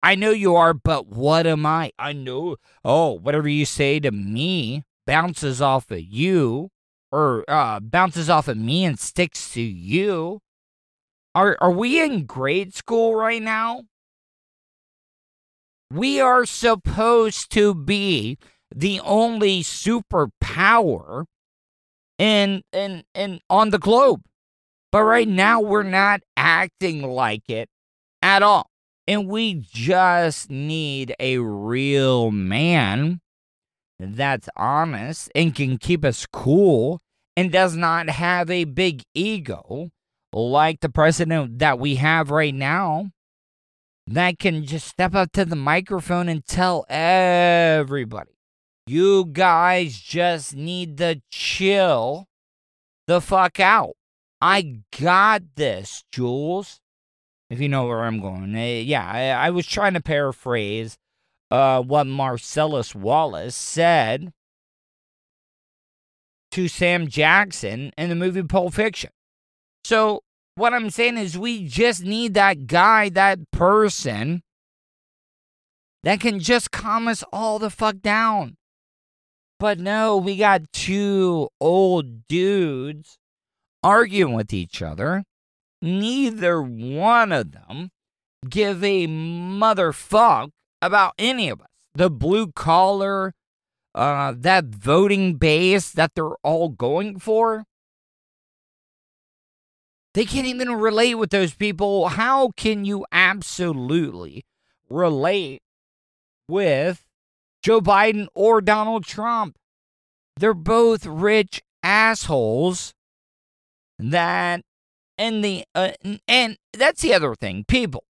I 0.00 0.14
know 0.14 0.30
you 0.30 0.54
are, 0.54 0.74
but 0.74 1.08
what 1.08 1.44
am 1.44 1.66
I? 1.66 1.90
I 1.98 2.12
know. 2.12 2.54
Oh, 2.84 3.14
whatever 3.14 3.48
you 3.48 3.64
say 3.64 3.98
to 3.98 4.12
me 4.12 4.84
bounces 5.06 5.60
off 5.60 5.90
of 5.90 6.00
you 6.00 6.70
or 7.12 7.44
uh, 7.48 7.80
bounces 7.80 8.30
off 8.30 8.48
of 8.48 8.56
me 8.56 8.84
and 8.84 8.98
sticks 8.98 9.52
to 9.54 9.60
you. 9.60 10.40
Are, 11.34 11.56
are 11.60 11.70
we 11.70 12.02
in 12.02 12.26
grade 12.26 12.74
school 12.74 13.14
right 13.14 13.42
now? 13.42 13.82
We 15.92 16.20
are 16.20 16.46
supposed 16.46 17.50
to 17.52 17.74
be 17.74 18.38
the 18.74 19.00
only 19.00 19.62
superpower 19.62 21.24
and 22.18 22.62
and 22.72 23.04
and 23.14 23.40
on 23.50 23.70
the 23.70 23.78
globe. 23.78 24.22
But 24.92 25.02
right 25.02 25.26
now 25.26 25.60
we're 25.60 25.82
not 25.82 26.20
acting 26.36 27.02
like 27.02 27.48
it 27.48 27.68
at 28.22 28.42
all. 28.42 28.70
And 29.06 29.28
we 29.28 29.54
just 29.54 30.50
need 30.50 31.14
a 31.18 31.38
real 31.38 32.30
man 32.30 33.20
that's 34.00 34.48
honest 34.56 35.30
and 35.34 35.54
can 35.54 35.78
keep 35.78 36.04
us 36.04 36.26
cool 36.32 37.00
and 37.36 37.52
does 37.52 37.76
not 37.76 38.08
have 38.08 38.50
a 38.50 38.64
big 38.64 39.02
ego 39.14 39.90
like 40.32 40.80
the 40.80 40.88
president 40.88 41.58
that 41.58 41.78
we 41.78 41.96
have 41.96 42.30
right 42.30 42.54
now 42.54 43.10
that 44.06 44.38
can 44.38 44.64
just 44.64 44.88
step 44.88 45.14
up 45.14 45.32
to 45.32 45.44
the 45.44 45.56
microphone 45.56 46.28
and 46.28 46.44
tell 46.46 46.84
everybody 46.88 48.30
you 48.86 49.26
guys 49.26 50.00
just 50.00 50.56
need 50.56 50.98
to 50.98 51.22
chill 51.30 52.26
the 53.06 53.20
fuck 53.20 53.60
out. 53.60 53.94
I 54.40 54.80
got 55.00 55.42
this, 55.54 56.02
Jules. 56.12 56.80
If 57.50 57.60
you 57.60 57.68
know 57.68 57.86
where 57.86 58.02
I'm 58.02 58.20
going. 58.20 58.54
Uh, 58.54 58.82
yeah, 58.82 59.08
I, 59.08 59.46
I, 59.46 59.50
was 59.50 59.66
trying 59.66 59.94
to 59.94 60.00
paraphrase 60.00 60.96
uh, 61.50 61.82
what 61.82 62.06
Marcellus 62.06 62.94
Wallace 62.94 63.56
said 63.56 64.32
to 66.52 66.68
Sam 66.68 67.08
Jackson 67.08 67.92
in 67.96 68.08
the 68.08 68.14
movie 68.14 68.42
Pulp 68.42 68.74
Fiction. 68.74 69.10
So, 69.84 70.22
what 70.56 70.74
I'm 70.74 70.90
saying 70.90 71.16
is, 71.16 71.38
we 71.38 71.66
just 71.66 72.02
need 72.04 72.34
that 72.34 72.66
guy, 72.66 73.08
that 73.10 73.50
person 73.50 74.42
that 76.02 76.20
can 76.20 76.40
just 76.40 76.70
calm 76.70 77.08
us 77.08 77.24
all 77.32 77.58
the 77.58 77.70
fuck 77.70 78.00
down. 78.00 78.56
But 79.58 79.78
no, 79.78 80.16
we 80.16 80.36
got 80.36 80.72
two 80.72 81.48
old 81.60 82.26
dudes 82.28 83.18
arguing 83.82 84.34
with 84.34 84.52
each 84.52 84.82
other. 84.82 85.24
neither 85.82 86.60
one 86.60 87.32
of 87.32 87.52
them 87.52 87.90
give 88.48 88.84
a 88.84 89.06
motherfuck 89.06 90.50
about 90.82 91.14
any 91.18 91.48
of 91.48 91.60
us. 91.60 91.68
The 91.94 92.10
blue 92.10 92.52
collar, 92.52 93.34
uh, 93.94 94.34
that 94.36 94.66
voting 94.66 95.34
base 95.34 95.90
that 95.90 96.14
they're 96.14 96.36
all 96.42 96.68
going 96.68 97.18
for. 97.18 97.64
They 100.14 100.24
can't 100.24 100.46
even 100.46 100.72
relate 100.72 101.14
with 101.14 101.30
those 101.30 101.54
people. 101.54 102.08
How 102.08 102.50
can 102.56 102.84
you 102.84 103.06
absolutely 103.12 104.44
relate 104.88 105.62
with 106.48 107.04
Joe 107.62 107.80
Biden 107.80 108.26
or 108.34 108.60
Donald 108.60 109.04
Trump? 109.04 109.56
They're 110.36 110.54
both 110.54 111.06
rich 111.06 111.62
assholes 111.82 112.92
that 113.98 114.62
and 115.18 115.44
the 115.44 115.64
uh, 115.74 115.92
and 116.26 116.56
that's 116.72 117.02
the 117.02 117.12
other 117.14 117.34
thing 117.34 117.64
people 117.68 118.04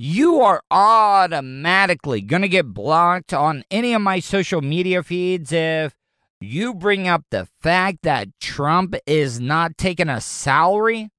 you 0.00 0.40
are 0.40 0.62
automatically 0.70 2.20
going 2.20 2.42
to 2.42 2.48
get 2.48 2.72
blocked 2.72 3.34
on 3.34 3.64
any 3.68 3.92
of 3.92 4.00
my 4.00 4.20
social 4.20 4.62
media 4.62 5.02
feeds 5.02 5.50
if 5.50 5.92
you 6.40 6.72
bring 6.72 7.08
up 7.08 7.24
the 7.32 7.48
fact 7.60 7.98
that 8.02 8.28
Trump 8.40 8.94
is 9.08 9.40
not 9.40 9.76
taking 9.76 10.08
a 10.08 10.20
salary. 10.20 11.10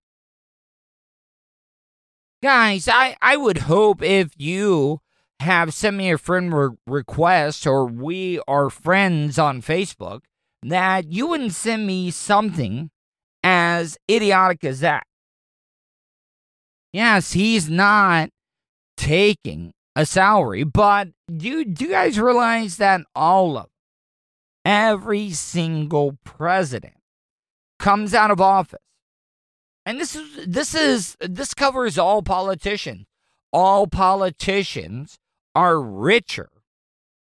Guys, 2.42 2.88
I, 2.88 3.18
I 3.22 3.36
would 3.36 3.58
hope 3.58 4.02
if 4.02 4.32
you 4.38 5.02
have 5.42 5.74
sent 5.74 5.98
me 5.98 6.10
a 6.10 6.18
friend 6.18 6.54
re- 6.54 6.78
request 6.88 7.68
or 7.68 7.86
we 7.86 8.40
are 8.48 8.70
friends 8.70 9.38
on 9.38 9.62
Facebook 9.62 10.22
that 10.64 11.12
you 11.12 11.28
wouldn't 11.28 11.52
send 11.52 11.86
me 11.86 12.12
something 12.12 12.92
as 13.44 13.98
idiotic 14.10 14.64
as 14.64 14.80
that. 14.80 15.04
Yes, 16.94 17.34
he's 17.34 17.70
not 17.70 18.30
taking 19.00 19.72
a 19.96 20.06
salary, 20.06 20.64
but 20.64 21.08
do, 21.36 21.64
do 21.66 21.86
you 21.86 21.90
guys 21.90 22.20
realize 22.20 22.78
that 22.78 23.02
all 23.16 23.58
of 23.58 23.68
every 24.66 25.32
single 25.32 26.18
president 26.24 26.96
comes 27.80 28.14
out 28.14 28.30
of 28.30 28.42
office? 28.42 28.82
And 29.86 30.00
this 30.00 30.16
is 30.16 30.46
this 30.46 30.76
is 30.76 31.18
this 31.20 31.54
covers 31.54 31.98
all 31.98 32.22
politicians. 32.22 33.06
All 33.52 33.88
politicians 33.88 35.18
are 35.56 35.82
richer 35.82 36.50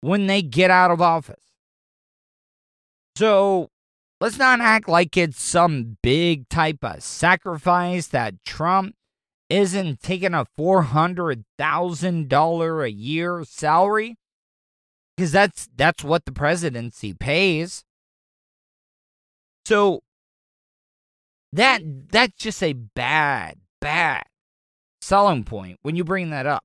when 0.01 0.27
they 0.27 0.41
get 0.43 0.69
out 0.69 0.91
of 0.91 1.01
office. 1.01 1.41
So 3.15 3.69
let's 4.21 4.37
not 4.37 4.59
act 4.59 4.87
like 4.87 5.17
it's 5.17 5.41
some 5.41 5.97
big 6.03 6.49
type 6.49 6.83
of 6.83 7.01
sacrifice 7.01 8.07
that 8.07 8.35
Trump 8.45 8.95
isn't 9.53 10.01
taking 10.01 10.33
a 10.33 10.47
$400,000 10.57 12.83
a 12.83 12.91
year 12.91 13.43
salary 13.47 14.17
because 15.15 15.31
that's 15.31 15.69
that's 15.75 16.03
what 16.03 16.25
the 16.25 16.31
presidency 16.31 17.13
pays. 17.13 17.83
So 19.65 20.01
that 21.51 21.83
that's 22.11 22.33
just 22.35 22.63
a 22.63 22.73
bad 22.73 23.59
bad 23.79 24.23
selling 25.01 25.43
point 25.43 25.77
when 25.83 25.95
you 25.95 26.03
bring 26.03 26.31
that 26.31 26.47
up. 26.47 26.63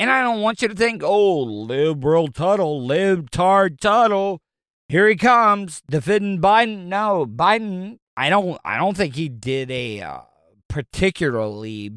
And 0.00 0.10
I 0.10 0.22
don't 0.22 0.40
want 0.40 0.62
you 0.62 0.68
to 0.68 0.74
think, 0.74 1.02
"Oh, 1.04 1.42
liberal 1.42 2.28
Tuddle, 2.28 2.80
libtard 2.80 3.78
Tuddle, 3.78 4.40
here 4.88 5.06
he 5.06 5.16
comes 5.16 5.82
defending 5.88 6.40
Biden." 6.40 6.86
No, 6.86 7.26
Biden, 7.26 7.98
I 8.16 8.30
don't 8.30 8.58
I 8.64 8.78
don't 8.78 8.96
think 8.96 9.16
he 9.16 9.28
did 9.28 9.70
a 9.70 10.00
uh, 10.00 10.20
particularly 10.68 11.90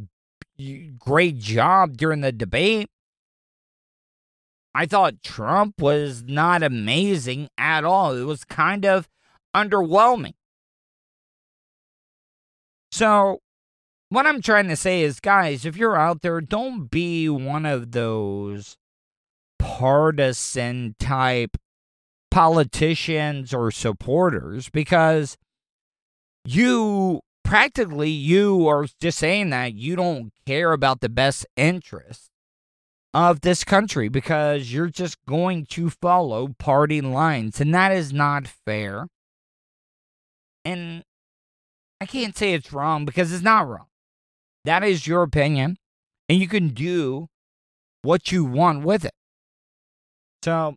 great 1.00 1.38
job 1.38 1.98
during 1.98 2.22
the 2.22 2.32
debate. 2.32 2.90
I 4.74 4.86
thought 4.86 5.24
Trump 5.24 5.82
was 5.82 6.24
not 6.24 6.62
amazing 6.62 7.50
at 7.58 7.86
all. 7.86 8.16
It 8.16 8.24
was 8.24 8.44
kind 8.44 8.86
of 8.86 9.08
underwhelming. 9.56 10.34
So, 12.92 13.40
what 14.10 14.28
I'm 14.28 14.42
trying 14.42 14.68
to 14.68 14.76
say 14.76 15.02
is, 15.02 15.20
guys, 15.20 15.66
if 15.66 15.78
you're 15.78 15.98
out 15.98 16.22
there, 16.22 16.42
don't 16.42 16.90
be 16.92 17.30
one 17.30 17.66
of 17.66 17.92
those 17.92 18.78
partisan 19.60 20.96
type 21.00 21.58
politicians 22.32 23.54
or 23.54 23.72
supporters 23.72 24.70
because 24.70 25.38
you 26.44 27.22
practically 27.46 28.10
you 28.10 28.68
are 28.68 28.88
just 29.00 29.20
saying 29.20 29.52
that 29.52 29.76
you 29.76 29.96
don't 29.96 30.34
care 30.46 30.74
about 30.74 31.00
the 31.00 31.08
best 31.08 31.46
interest 31.56 32.32
of 33.14 33.42
this 33.42 33.64
country 33.64 34.10
because 34.10 34.74
you're 34.74 34.90
just 34.90 35.24
going 35.26 35.66
to 35.66 35.90
follow 35.90 36.50
party 36.58 37.00
lines 37.00 37.62
and 37.62 37.74
that 37.74 37.92
is 37.92 38.12
not 38.12 38.48
fair. 38.48 39.08
And 40.66 41.04
i 42.02 42.06
can't 42.06 42.36
say 42.36 42.54
it's 42.54 42.74
wrong 42.74 43.06
because 43.06 43.32
it's 43.32 43.44
not 43.44 43.68
wrong. 43.68 43.88
That 44.66 44.84
is 44.84 45.08
your 45.08 45.22
opinion 45.22 45.78
and 46.28 46.40
you 46.40 46.48
can 46.48 46.70
do 46.70 47.28
what 48.02 48.32
you 48.32 48.44
want 48.44 48.84
with 48.84 49.06
it. 49.06 49.14
So 50.44 50.76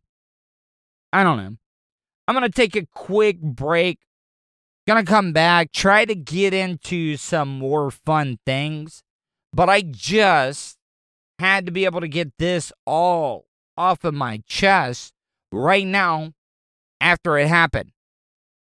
i 1.15 1.25
don't 1.25 1.39
know. 1.39 1.57
I'm 2.29 2.35
going 2.35 2.43
to 2.43 2.55
take 2.55 2.77
a 2.77 2.87
quick 2.95 3.41
break 3.41 3.99
Gonna 4.89 5.05
come 5.05 5.35
back, 5.35 5.71
try 5.71 6.07
to 6.07 6.15
get 6.15 6.55
into 6.55 7.19
some 7.19 7.59
more 7.59 7.91
fun 7.91 8.39
things, 8.47 9.03
but 9.53 9.69
I 9.69 9.83
just 9.83 10.79
had 11.39 11.67
to 11.67 11.73
be 11.73 11.85
able 11.85 12.01
to 12.01 12.09
get 12.09 12.33
this 12.39 12.73
all 12.87 13.45
off 13.77 14.03
of 14.03 14.15
my 14.15 14.41
chest 14.47 15.13
right 15.53 15.87
now 15.87 16.33
after 17.03 17.37
it 17.37 17.49
happened. 17.49 17.91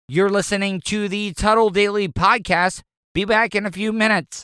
You're 0.08 0.32
listening 0.32 0.82
to 0.86 1.08
the 1.08 1.32
Tuddle 1.34 1.70
Daily 1.70 2.08
Podcast. 2.08 2.82
Be 3.14 3.24
back 3.24 3.54
in 3.54 3.68
a 3.68 3.72
few 3.72 3.94
minutes. 3.94 4.42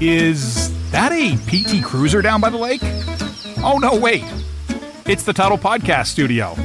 Is 0.00 0.72
that 0.90 1.12
a 1.12 1.36
PT 1.48 1.84
Cruiser 1.84 2.22
down 2.22 2.40
by 2.40 2.48
the 2.48 2.56
lake? 2.56 2.80
Oh, 3.62 3.76
no, 3.78 3.94
wait. 3.94 4.24
It's 5.04 5.24
the 5.24 5.34
Tuddle 5.34 5.58
Podcast 5.58 6.06
Studio. 6.06 6.56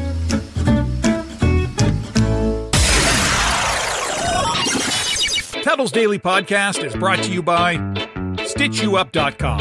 Tuddle's 5.63 5.91
Daily 5.91 6.17
Podcast 6.17 6.83
is 6.85 6.95
brought 6.95 7.21
to 7.23 7.31
you 7.31 7.43
by 7.43 7.75
StitchYouUp.com. 7.75 9.59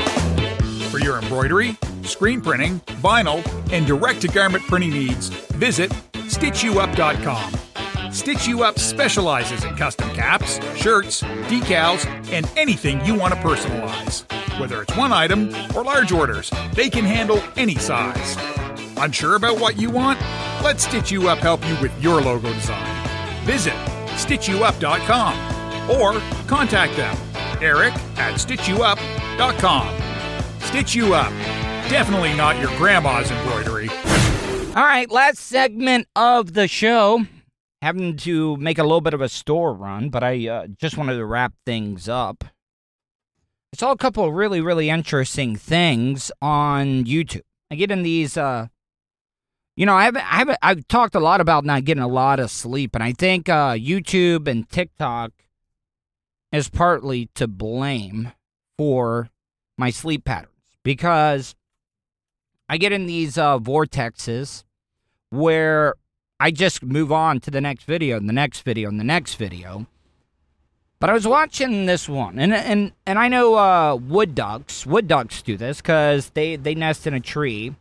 For 0.90 1.00
your 1.00 1.18
embroidery, 1.18 1.76
screen 2.02 2.40
printing, 2.40 2.78
vinyl, 3.02 3.44
and 3.72 3.84
direct 3.86 4.20
to 4.22 4.28
garment 4.28 4.64
printing 4.64 4.90
needs, 4.90 5.28
visit 5.28 5.90
StitchYouUp.com. 6.14 8.12
Stitch 8.12 8.46
You 8.46 8.62
Up 8.62 8.78
specializes 8.78 9.64
in 9.64 9.74
custom 9.76 10.08
caps, 10.14 10.58
shirts, 10.76 11.22
decals, 11.22 12.06
and 12.32 12.48
anything 12.56 13.04
you 13.04 13.14
want 13.14 13.34
to 13.34 13.40
personalize. 13.40 14.24
Whether 14.58 14.82
it's 14.82 14.96
one 14.96 15.12
item 15.12 15.52
or 15.76 15.84
large 15.84 16.10
orders, 16.12 16.50
they 16.72 16.88
can 16.88 17.04
handle 17.04 17.42
any 17.56 17.74
size. 17.74 18.36
Unsure 18.98 19.34
about 19.34 19.60
what 19.60 19.78
you 19.78 19.90
want? 19.90 20.18
Let 20.62 20.80
Stitch 20.80 21.10
You 21.10 21.28
Up 21.28 21.38
help 21.38 21.66
you 21.68 21.76
with 21.82 21.92
your 22.02 22.22
logo 22.22 22.52
design. 22.54 23.44
Visit 23.44 23.74
StitchYouUp.com 24.16 25.57
or 25.90 26.20
contact 26.46 26.96
them. 26.96 27.16
Eric 27.60 27.94
at 28.18 28.34
stitchyouup.com. 28.34 30.08
Stitch 30.60 30.94
You 30.94 31.14
Up. 31.14 31.32
Definitely 31.88 32.34
not 32.34 32.58
your 32.58 32.68
grandma's 32.76 33.30
embroidery. 33.30 33.88
All 34.76 34.84
right, 34.84 35.10
last 35.10 35.38
segment 35.38 36.06
of 36.14 36.52
the 36.52 36.68
show. 36.68 37.24
Having 37.80 38.18
to 38.18 38.56
make 38.58 38.78
a 38.78 38.82
little 38.82 39.00
bit 39.00 39.14
of 39.14 39.20
a 39.20 39.28
store 39.28 39.72
run, 39.72 40.10
but 40.10 40.22
I 40.22 40.46
uh, 40.46 40.66
just 40.66 40.96
wanted 40.98 41.16
to 41.16 41.24
wrap 41.24 41.54
things 41.64 42.08
up. 42.08 42.44
I 42.44 43.76
saw 43.76 43.92
a 43.92 43.96
couple 43.96 44.24
of 44.24 44.34
really, 44.34 44.60
really 44.60 44.90
interesting 44.90 45.56
things 45.56 46.30
on 46.42 47.04
YouTube. 47.04 47.42
I 47.70 47.76
get 47.76 47.90
in 47.90 48.02
these, 48.02 48.36
uh, 48.36 48.66
you 49.76 49.86
know, 49.86 49.94
I 49.94 50.04
haven't, 50.04 50.32
I 50.32 50.36
haven't, 50.36 50.58
I've 50.60 50.86
talked 50.88 51.14
a 51.14 51.20
lot 51.20 51.40
about 51.40 51.64
not 51.64 51.84
getting 51.84 52.02
a 52.02 52.08
lot 52.08 52.40
of 52.40 52.50
sleep, 52.50 52.94
and 52.94 53.02
I 53.02 53.12
think 53.12 53.48
uh, 53.48 53.72
YouTube 53.72 54.48
and 54.48 54.68
TikTok 54.68 55.32
is 56.52 56.68
partly 56.68 57.26
to 57.34 57.46
blame 57.46 58.32
for 58.76 59.30
my 59.76 59.90
sleep 59.90 60.24
patterns 60.24 60.52
because 60.82 61.54
I 62.68 62.78
get 62.78 62.92
in 62.92 63.06
these 63.06 63.38
uh, 63.38 63.58
vortexes 63.58 64.64
where 65.30 65.94
I 66.40 66.50
just 66.50 66.82
move 66.82 67.12
on 67.12 67.40
to 67.40 67.50
the 67.50 67.60
next 67.60 67.84
video 67.84 68.16
and 68.16 68.28
the 68.28 68.32
next 68.32 68.62
video 68.62 68.88
and 68.88 68.98
the 68.98 69.04
next 69.04 69.34
video. 69.34 69.86
But 71.00 71.10
I 71.10 71.12
was 71.12 71.28
watching 71.28 71.86
this 71.86 72.08
one, 72.08 72.40
and 72.40 72.52
and 72.52 72.92
and 73.06 73.20
I 73.20 73.28
know 73.28 73.54
uh, 73.54 73.94
wood 73.94 74.34
ducks. 74.34 74.84
Wood 74.84 75.06
ducks 75.06 75.42
do 75.42 75.56
this 75.56 75.80
because 75.80 76.30
they 76.30 76.56
they 76.56 76.74
nest 76.74 77.06
in 77.06 77.14
a 77.14 77.20
tree, 77.20 77.76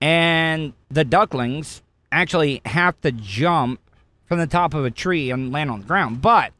and 0.00 0.72
the 0.90 1.04
ducklings 1.04 1.82
actually 2.10 2.60
have 2.64 3.00
to 3.02 3.12
jump 3.12 3.80
from 4.26 4.38
the 4.38 4.48
top 4.48 4.74
of 4.74 4.84
a 4.84 4.90
tree 4.90 5.30
and 5.30 5.52
land 5.52 5.70
on 5.70 5.80
the 5.80 5.86
ground. 5.86 6.22
But 6.22 6.52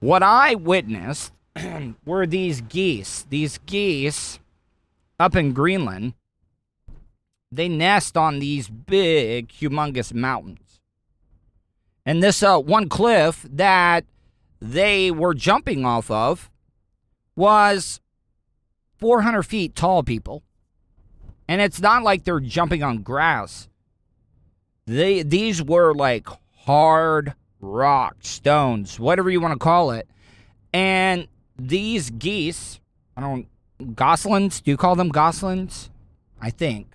what 0.00 0.22
I 0.22 0.54
witnessed 0.54 1.32
were 2.04 2.26
these 2.26 2.60
geese. 2.60 3.26
These 3.28 3.58
geese 3.66 4.38
up 5.18 5.34
in 5.34 5.52
Greenland, 5.52 6.14
they 7.50 7.68
nest 7.68 8.16
on 8.16 8.38
these 8.38 8.68
big, 8.68 9.48
humongous 9.48 10.12
mountains. 10.12 10.80
And 12.04 12.22
this 12.22 12.42
uh, 12.42 12.58
one 12.58 12.88
cliff 12.88 13.44
that 13.50 14.04
they 14.60 15.10
were 15.10 15.34
jumping 15.34 15.84
off 15.84 16.10
of 16.10 16.50
was 17.34 18.00
400 18.98 19.42
feet 19.42 19.74
tall, 19.74 20.02
people. 20.02 20.42
And 21.48 21.60
it's 21.60 21.80
not 21.80 22.02
like 22.02 22.24
they're 22.24 22.40
jumping 22.40 22.82
on 22.82 23.02
grass. 23.02 23.68
They 24.86 25.22
these 25.22 25.62
were 25.62 25.94
like 25.94 26.28
hard 26.58 27.34
rock 27.60 28.16
stones, 28.20 29.00
whatever 29.00 29.30
you 29.30 29.40
want 29.40 29.52
to 29.52 29.58
call 29.58 29.90
it. 29.90 30.08
And 30.72 31.28
these 31.58 32.10
geese, 32.10 32.80
I 33.16 33.20
don't 33.20 33.46
goslings, 33.94 34.60
do 34.60 34.70
you 34.70 34.76
call 34.76 34.96
them 34.96 35.08
goslings? 35.08 35.90
I 36.40 36.50
think. 36.50 36.88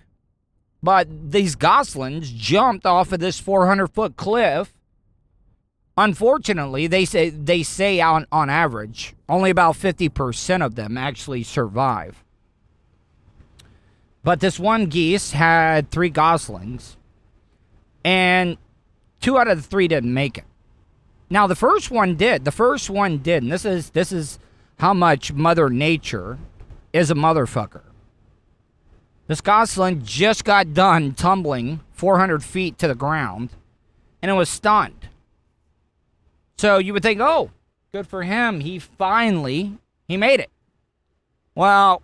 But 0.82 1.30
these 1.30 1.54
goslings 1.54 2.30
jumped 2.30 2.86
off 2.86 3.12
of 3.12 3.20
this 3.20 3.38
400 3.38 3.88
foot 3.88 4.16
cliff. 4.16 4.72
Unfortunately, 5.96 6.86
they 6.86 7.04
say 7.04 7.30
they 7.30 7.62
say 7.62 8.00
on, 8.00 8.26
on 8.32 8.48
average, 8.48 9.14
only 9.28 9.50
about 9.50 9.76
50% 9.76 10.64
of 10.64 10.74
them 10.74 10.96
actually 10.96 11.42
survive. 11.42 12.24
But 14.24 14.40
this 14.40 14.58
one 14.58 14.86
geese 14.86 15.32
had 15.32 15.90
three 15.90 16.08
goslings, 16.08 16.96
and 18.04 18.56
two 19.20 19.38
out 19.38 19.48
of 19.48 19.60
the 19.60 19.68
three 19.68 19.88
didn't 19.88 20.14
make 20.14 20.38
it. 20.38 20.44
Now 21.32 21.46
the 21.46 21.56
first 21.56 21.90
one 21.90 22.16
did. 22.16 22.44
The 22.44 22.52
first 22.52 22.90
one 22.90 23.16
did, 23.16 23.42
and 23.42 23.50
this 23.50 23.64
is 23.64 23.88
this 23.90 24.12
is 24.12 24.38
how 24.78 24.92
much 24.92 25.32
Mother 25.32 25.70
Nature 25.70 26.38
is 26.92 27.10
a 27.10 27.14
motherfucker. 27.14 27.80
This 29.28 29.40
gosling 29.40 30.04
just 30.04 30.44
got 30.44 30.74
done 30.74 31.14
tumbling 31.14 31.80
400 31.92 32.44
feet 32.44 32.76
to 32.78 32.86
the 32.86 32.94
ground, 32.94 33.48
and 34.20 34.30
it 34.30 34.34
was 34.34 34.50
stunned. 34.50 35.08
So 36.58 36.76
you 36.76 36.92
would 36.92 37.02
think, 37.02 37.18
oh, 37.22 37.50
good 37.92 38.06
for 38.06 38.24
him. 38.24 38.60
He 38.60 38.78
finally 38.78 39.78
he 40.06 40.18
made 40.18 40.38
it. 40.38 40.50
Well, 41.54 42.02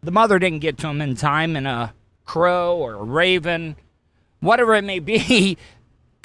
the 0.00 0.12
mother 0.12 0.38
didn't 0.38 0.60
get 0.60 0.78
to 0.78 0.86
him 0.86 1.00
in 1.00 1.16
time, 1.16 1.56
and 1.56 1.66
a 1.66 1.92
crow 2.24 2.76
or 2.76 2.94
a 2.94 3.02
raven, 3.02 3.74
whatever 4.38 4.76
it 4.76 4.84
may 4.84 5.00
be, 5.00 5.58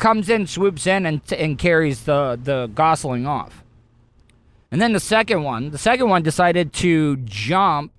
comes 0.04 0.28
in, 0.30 0.46
swoops 0.46 0.86
in, 0.86 1.06
and, 1.06 1.22
and 1.32 1.58
carries 1.58 2.04
the, 2.04 2.38
the 2.44 2.70
gosling 2.76 3.26
off. 3.26 3.64
And 4.70 4.82
then 4.82 4.92
the 4.92 5.00
second 5.00 5.44
one, 5.44 5.72
the 5.72 5.78
second 5.78 6.10
one 6.10 6.22
decided 6.22 6.74
to 6.74 7.16
jump 7.16 7.94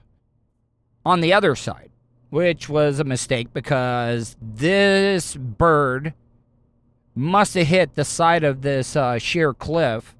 on 1.06 1.22
the 1.22 1.32
other 1.32 1.54
side, 1.54 1.88
which 2.28 2.68
was 2.68 3.00
a 3.00 3.04
mistake 3.04 3.54
because 3.54 4.36
this 4.42 5.34
bird 5.34 6.12
must 7.14 7.54
have 7.54 7.68
hit 7.68 7.94
the 7.94 8.04
side 8.04 8.44
of 8.44 8.60
this 8.60 8.96
uh, 8.96 9.18
sheer 9.18 9.54
cliff 9.54 10.14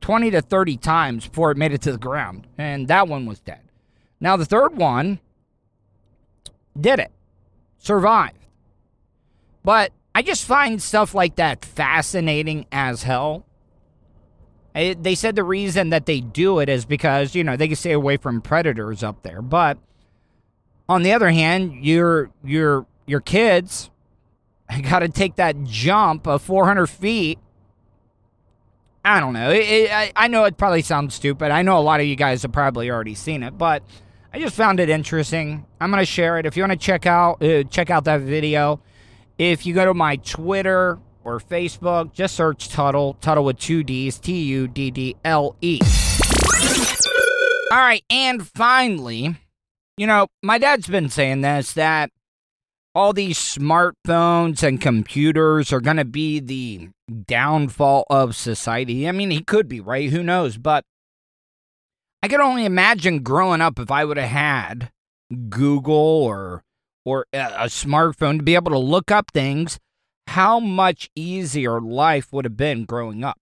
20 0.00 0.32
to 0.32 0.42
30 0.42 0.76
times 0.78 1.28
before 1.28 1.52
it 1.52 1.56
made 1.56 1.70
it 1.70 1.82
to 1.82 1.92
the 1.92 1.98
ground. 1.98 2.48
And 2.58 2.88
that 2.88 3.06
one 3.06 3.26
was 3.26 3.38
dead. 3.38 3.60
Now, 4.18 4.36
the 4.36 4.44
third 4.44 4.76
one 4.76 5.20
did 6.80 6.98
it, 6.98 7.12
survived. 7.78 8.44
But 9.62 9.92
I 10.18 10.22
just 10.22 10.44
find 10.44 10.82
stuff 10.82 11.14
like 11.14 11.36
that 11.36 11.64
fascinating 11.64 12.66
as 12.72 13.04
hell. 13.04 13.46
They 14.74 15.14
said 15.14 15.36
the 15.36 15.44
reason 15.44 15.90
that 15.90 16.06
they 16.06 16.20
do 16.20 16.58
it 16.58 16.68
is 16.68 16.84
because, 16.84 17.36
you 17.36 17.44
know, 17.44 17.56
they 17.56 17.68
can 17.68 17.76
stay 17.76 17.92
away 17.92 18.16
from 18.16 18.40
predators 18.40 19.04
up 19.04 19.22
there. 19.22 19.40
But 19.40 19.78
on 20.88 21.04
the 21.04 21.12
other 21.12 21.30
hand, 21.30 21.84
your 21.84 22.32
your 22.42 22.84
your 23.06 23.20
kids 23.20 23.90
got 24.90 24.98
to 25.00 25.08
take 25.08 25.36
that 25.36 25.62
jump 25.62 26.26
of 26.26 26.42
400 26.42 26.88
feet. 26.88 27.38
I 29.04 29.20
don't 29.20 29.34
know. 29.34 29.52
It, 29.52 29.68
it, 29.70 29.92
I, 29.92 30.12
I 30.16 30.26
know 30.26 30.46
it 30.46 30.56
probably 30.56 30.82
sounds 30.82 31.14
stupid. 31.14 31.52
I 31.52 31.62
know 31.62 31.78
a 31.78 31.80
lot 31.80 32.00
of 32.00 32.06
you 32.06 32.16
guys 32.16 32.42
have 32.42 32.50
probably 32.50 32.90
already 32.90 33.14
seen 33.14 33.44
it, 33.44 33.56
but 33.56 33.84
I 34.34 34.40
just 34.40 34.56
found 34.56 34.80
it 34.80 34.88
interesting. 34.88 35.64
I'm 35.80 35.92
gonna 35.92 36.04
share 36.04 36.40
it. 36.40 36.46
If 36.46 36.56
you 36.56 36.64
want 36.64 36.72
to 36.72 36.84
check 36.84 37.06
out 37.06 37.40
uh, 37.40 37.62
check 37.62 37.88
out 37.88 38.02
that 38.06 38.22
video, 38.22 38.80
if 39.38 39.64
you 39.64 39.72
go 39.72 39.84
to 39.84 39.94
my 39.94 40.16
Twitter 40.16 40.98
or 41.24 41.38
Facebook, 41.38 42.12
just 42.12 42.34
search 42.34 42.68
Tuddle, 42.68 43.14
Tuddle 43.14 43.44
with 43.44 43.58
two 43.58 43.82
D's 43.82 44.18
T 44.18 44.42
U 44.44 44.68
D 44.68 44.90
D 44.90 45.16
L 45.24 45.56
E. 45.60 45.80
All 47.70 47.78
right, 47.78 48.02
and 48.10 48.46
finally, 48.46 49.36
you 49.96 50.06
know, 50.06 50.26
my 50.42 50.58
dad's 50.58 50.88
been 50.88 51.08
saying 51.08 51.42
this 51.42 51.72
that 51.74 52.10
all 52.94 53.12
these 53.12 53.38
smartphones 53.38 54.62
and 54.62 54.80
computers 54.80 55.72
are 55.72 55.80
going 55.80 55.98
to 55.98 56.04
be 56.04 56.40
the 56.40 56.88
downfall 57.26 58.04
of 58.10 58.34
society. 58.34 59.08
I 59.08 59.12
mean, 59.12 59.30
he 59.30 59.42
could 59.42 59.68
be 59.68 59.80
right. 59.80 60.10
Who 60.10 60.22
knows? 60.22 60.56
But 60.56 60.84
I 62.22 62.28
could 62.28 62.40
only 62.40 62.64
imagine 62.64 63.22
growing 63.22 63.60
up 63.60 63.78
if 63.78 63.90
I 63.90 64.04
would 64.04 64.16
have 64.16 64.30
had 64.30 64.90
Google 65.48 65.94
or 65.94 66.64
or 67.08 67.26
a 67.32 67.68
smartphone 67.68 68.36
to 68.36 68.42
be 68.42 68.54
able 68.54 68.70
to 68.70 68.78
look 68.78 69.10
up 69.10 69.30
things, 69.32 69.78
how 70.26 70.60
much 70.60 71.08
easier 71.16 71.80
life 71.80 72.32
would 72.32 72.44
have 72.44 72.56
been 72.56 72.84
growing 72.84 73.24
up. 73.24 73.38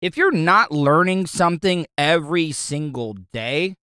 If 0.00 0.16
you're 0.16 0.32
not 0.32 0.72
learning 0.72 1.26
something 1.26 1.86
every 1.98 2.52
single 2.52 3.14
day, 3.32 3.76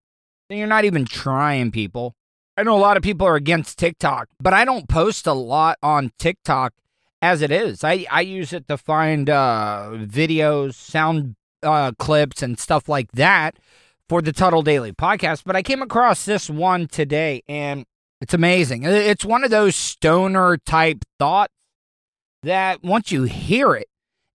then 0.49 0.57
you're 0.57 0.67
not 0.67 0.87
even 0.87 1.05
trying, 1.05 1.71
people. 1.71 2.15
I 2.57 2.63
know 2.63 2.77
a 2.77 2.81
lot 2.81 2.97
of 2.97 3.03
people 3.03 3.27
are 3.27 3.37
against 3.37 3.79
TikTok, 3.79 4.29
but 4.41 4.55
I 4.55 4.65
don't 4.65 4.89
post 4.89 5.27
a 5.27 5.33
lot 5.35 5.79
on 5.83 6.13
TikTok 6.19 6.73
as 7.21 7.43
it 7.43 7.51
is. 7.51 7.85
I, 7.85 8.07
I 8.11 8.23
use 8.23 8.55
it 8.55 8.69
to 8.69 8.79
find 8.79 9.29
uh, 9.29 9.91
videos, 9.95 10.75
sound 10.75 11.37
uh, 11.63 11.93
clips 11.99 12.43
and 12.43 12.59
stuff 12.59 12.89
like 12.89 13.13
that 13.13 13.59
for 14.09 14.23
the 14.23 14.33
Tuddle 14.33 14.63
Daily 14.63 14.93
podcast. 14.93 15.43
But 15.45 15.57
I 15.57 15.63
came 15.63 15.83
across 15.83 16.25
this 16.25 16.51
one 16.51 16.89
today 16.89 17.43
and 17.49 17.85
it's 18.23 18.35
amazing. 18.35 18.85
It's 18.85 19.25
one 19.25 19.43
of 19.43 19.51
those 19.51 19.75
stoner 19.75 20.57
type 20.59 21.05
thoughts 21.19 21.53
that 22.45 22.83
once 22.83 23.11
you 23.11 23.25
hear 23.25 23.75
it, 23.75 23.89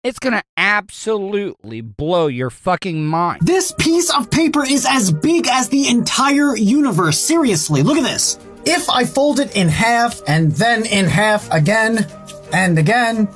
it's 0.04 0.20
gonna 0.20 0.44
absolutely 0.58 1.80
blow 1.82 2.28
your 2.28 2.50
fucking 2.50 3.06
mind. 3.06 3.42
This 3.42 3.72
piece 3.72 4.14
of 4.14 4.30
paper 4.30 4.64
is 4.66 4.86
as 4.88 5.12
big 5.12 5.48
as 5.48 5.70
the 5.70 5.88
entire 5.88 6.56
universe. 6.56 7.20
Seriously, 7.20 7.82
look 7.82 7.98
at 7.98 8.04
this. 8.04 8.38
If 8.66 8.90
I 8.90 9.06
fold 9.06 9.40
it 9.40 9.56
in 9.56 9.70
half 9.70 10.22
and 10.28 10.52
then 10.52 10.86
in 10.86 11.06
half 11.06 11.50
again 11.52 12.06
and 12.52 12.78
again, 12.78 13.30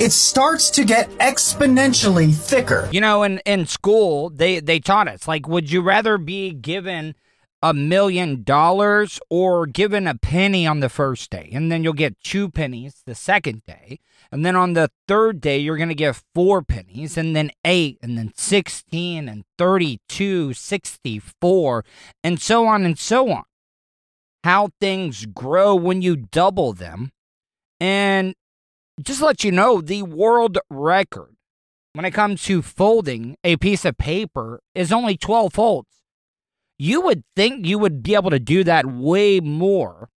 it 0.00 0.12
starts 0.12 0.70
to 0.70 0.84
get 0.84 1.10
exponentially 1.18 2.34
thicker. 2.34 2.88
You 2.92 3.02
know, 3.02 3.24
in, 3.24 3.38
in 3.40 3.66
school, 3.66 4.30
they, 4.30 4.60
they 4.60 4.80
taught 4.80 5.08
us, 5.08 5.28
like, 5.28 5.46
would 5.48 5.70
you 5.70 5.82
rather 5.82 6.16
be 6.16 6.52
given 6.52 7.14
a 7.62 7.74
million 7.74 8.42
dollars 8.42 9.18
or 9.28 9.66
given 9.66 10.06
a 10.06 10.14
penny 10.16 10.66
on 10.66 10.80
the 10.80 10.88
first 10.88 11.30
day? 11.30 11.50
And 11.52 11.70
then 11.70 11.82
you'll 11.82 11.92
get 11.92 12.20
two 12.20 12.50
pennies 12.50 13.02
the 13.06 13.14
second 13.14 13.62
day. 13.66 14.00
And 14.30 14.44
then 14.44 14.56
on 14.56 14.74
the 14.74 14.90
third 15.06 15.40
day, 15.40 15.58
you're 15.58 15.76
going 15.76 15.88
to 15.88 15.94
get 15.94 16.22
four 16.34 16.62
pennies, 16.62 17.16
and 17.16 17.34
then 17.34 17.50
eight, 17.64 17.98
and 18.02 18.18
then 18.18 18.32
16, 18.36 19.28
and 19.28 19.44
32, 19.56 20.52
64, 20.52 21.84
and 22.22 22.40
so 22.40 22.66
on 22.66 22.84
and 22.84 22.98
so 22.98 23.30
on. 23.30 23.44
How 24.44 24.68
things 24.80 25.26
grow 25.26 25.74
when 25.74 26.02
you 26.02 26.16
double 26.16 26.72
them. 26.72 27.10
And 27.80 28.34
just 29.00 29.22
let 29.22 29.44
you 29.44 29.52
know, 29.52 29.80
the 29.80 30.02
world 30.02 30.58
record 30.68 31.36
when 31.92 32.04
it 32.04 32.12
comes 32.12 32.42
to 32.44 32.62
folding 32.62 33.36
a 33.42 33.56
piece 33.56 33.84
of 33.84 33.96
paper 33.96 34.60
is 34.74 34.92
only 34.92 35.16
12 35.16 35.52
folds. 35.52 35.88
You 36.78 37.00
would 37.00 37.24
think 37.34 37.66
you 37.66 37.78
would 37.78 38.02
be 38.02 38.14
able 38.14 38.30
to 38.30 38.38
do 38.38 38.62
that 38.64 38.86
way 38.86 39.40
more 39.40 40.10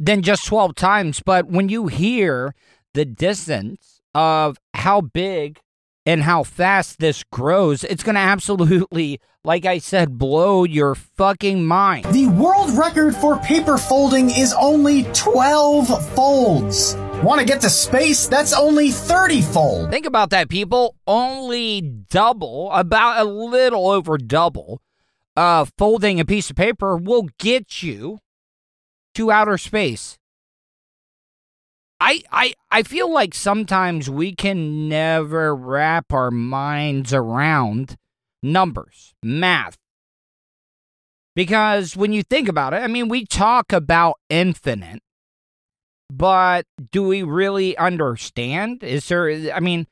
than 0.00 0.22
just 0.22 0.46
12 0.46 0.74
times. 0.74 1.22
But 1.24 1.46
when 1.46 1.68
you 1.68 1.86
hear 1.86 2.54
the 2.94 3.04
distance 3.04 4.00
of 4.14 4.56
how 4.74 5.00
big 5.00 5.60
and 6.04 6.22
how 6.22 6.42
fast 6.42 6.98
this 6.98 7.22
grows, 7.30 7.84
it's 7.84 8.02
going 8.02 8.14
to 8.16 8.20
absolutely, 8.20 9.20
like 9.44 9.64
I 9.64 9.78
said, 9.78 10.18
blow 10.18 10.64
your 10.64 10.94
fucking 10.94 11.64
mind. 11.64 12.06
The 12.06 12.26
world 12.28 12.70
record 12.70 13.14
for 13.14 13.38
paper 13.38 13.78
folding 13.78 14.30
is 14.30 14.52
only 14.54 15.04
12 15.12 16.14
folds. 16.14 16.96
Want 17.22 17.40
to 17.40 17.46
get 17.46 17.60
to 17.62 17.70
space? 17.70 18.26
That's 18.26 18.52
only 18.52 18.90
30 18.90 19.42
fold. 19.42 19.90
Think 19.90 20.06
about 20.06 20.30
that, 20.30 20.48
people. 20.48 20.94
Only 21.06 21.80
double, 21.80 22.70
about 22.72 23.20
a 23.20 23.24
little 23.24 23.90
over 23.90 24.18
double, 24.18 24.80
uh, 25.38 25.64
folding 25.78 26.18
a 26.18 26.24
piece 26.24 26.50
of 26.50 26.56
paper 26.56 26.96
will 26.96 27.28
get 27.38 27.80
you 27.80 28.18
to 29.14 29.30
outer 29.30 29.56
space. 29.56 30.18
I, 32.00 32.22
I 32.32 32.54
I 32.72 32.82
feel 32.82 33.12
like 33.12 33.34
sometimes 33.34 34.10
we 34.10 34.34
can 34.34 34.88
never 34.88 35.54
wrap 35.54 36.12
our 36.12 36.32
minds 36.32 37.14
around 37.14 37.96
numbers, 38.42 39.14
math. 39.22 39.76
Because 41.36 41.96
when 41.96 42.12
you 42.12 42.24
think 42.24 42.48
about 42.48 42.74
it, 42.74 42.82
I 42.82 42.88
mean, 42.88 43.08
we 43.08 43.24
talk 43.24 43.72
about 43.72 44.16
infinite, 44.28 45.02
but 46.10 46.66
do 46.90 47.04
we 47.04 47.22
really 47.22 47.76
understand? 47.76 48.82
Is 48.82 49.06
there, 49.06 49.30
I 49.54 49.60
mean, 49.60 49.86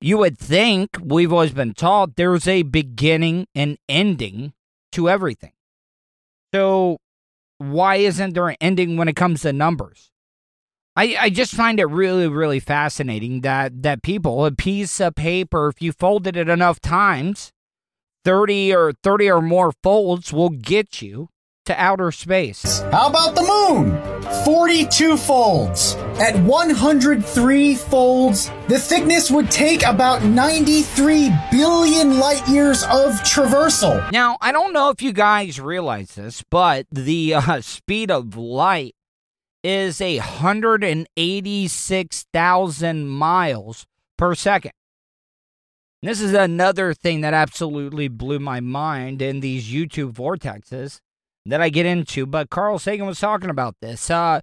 you 0.00 0.18
would 0.18 0.38
think 0.38 0.96
we've 1.02 1.32
always 1.32 1.50
been 1.52 1.74
taught 1.74 2.14
there's 2.14 2.46
a 2.46 2.62
beginning 2.62 3.48
and 3.52 3.78
ending 3.88 4.52
to 4.92 5.08
everything. 5.08 5.52
So, 6.54 6.98
why 7.58 7.96
isn't 7.96 8.34
there 8.34 8.48
an 8.48 8.56
ending 8.60 8.96
when 8.96 9.08
it 9.08 9.16
comes 9.16 9.42
to 9.42 9.52
numbers? 9.52 10.10
I, 10.94 11.16
I 11.18 11.30
just 11.30 11.54
find 11.54 11.80
it 11.80 11.86
really, 11.86 12.28
really 12.28 12.60
fascinating 12.60 13.40
that, 13.40 13.82
that 13.82 14.02
people, 14.02 14.44
a 14.44 14.52
piece 14.52 15.00
of 15.00 15.14
paper, 15.14 15.68
if 15.68 15.80
you 15.80 15.92
folded 15.92 16.36
it 16.36 16.50
enough 16.50 16.80
times, 16.80 17.52
30 18.24 18.74
or 18.74 18.92
30 19.02 19.30
or 19.30 19.40
more 19.40 19.72
folds 19.82 20.32
will 20.32 20.50
get 20.50 21.00
you 21.00 21.28
to 21.66 21.78
outer 21.80 22.10
space. 22.10 22.80
How 22.90 23.08
about 23.08 23.34
the 23.34 23.42
moon? 23.42 24.00
42 24.44 25.16
folds. 25.16 25.94
At 26.18 26.36
103 26.36 27.74
folds, 27.76 28.50
the 28.68 28.78
thickness 28.78 29.30
would 29.30 29.50
take 29.50 29.82
about 29.84 30.22
93 30.24 31.30
billion 31.50 32.18
light 32.18 32.46
years 32.48 32.82
of 32.84 33.12
traversal. 33.22 34.10
Now, 34.12 34.38
I 34.40 34.52
don't 34.52 34.72
know 34.72 34.88
if 34.90 35.02
you 35.02 35.12
guys 35.12 35.60
realize 35.60 36.14
this, 36.14 36.42
but 36.50 36.86
the 36.90 37.34
uh, 37.34 37.60
speed 37.60 38.10
of 38.10 38.36
light 38.36 38.94
is 39.62 40.00
a 40.00 40.18
186,000 40.18 43.08
miles 43.08 43.86
per 44.18 44.34
second. 44.34 44.72
This 46.02 46.20
is 46.20 46.34
another 46.34 46.94
thing 46.94 47.20
that 47.20 47.32
absolutely 47.32 48.08
blew 48.08 48.40
my 48.40 48.58
mind 48.58 49.22
in 49.22 49.38
these 49.38 49.72
YouTube 49.72 50.12
vortexes 50.12 50.98
that 51.46 51.60
I 51.60 51.68
get 51.68 51.86
into. 51.86 52.26
But 52.26 52.50
Carl 52.50 52.78
Sagan 52.78 53.06
was 53.06 53.20
talking 53.20 53.50
about 53.50 53.76
this. 53.80 54.10
Uh, 54.10 54.40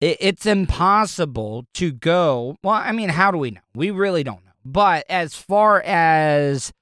it, 0.00 0.16
it's 0.20 0.46
impossible 0.46 1.66
to 1.74 1.92
go. 1.92 2.56
Well, 2.62 2.74
I 2.74 2.92
mean, 2.92 3.10
how 3.10 3.30
do 3.30 3.38
we 3.38 3.52
know? 3.52 3.60
We 3.74 3.90
really 3.90 4.22
don't 4.22 4.44
know. 4.44 4.52
But 4.64 5.04
as 5.08 5.34
far 5.34 5.82
as 5.82 6.72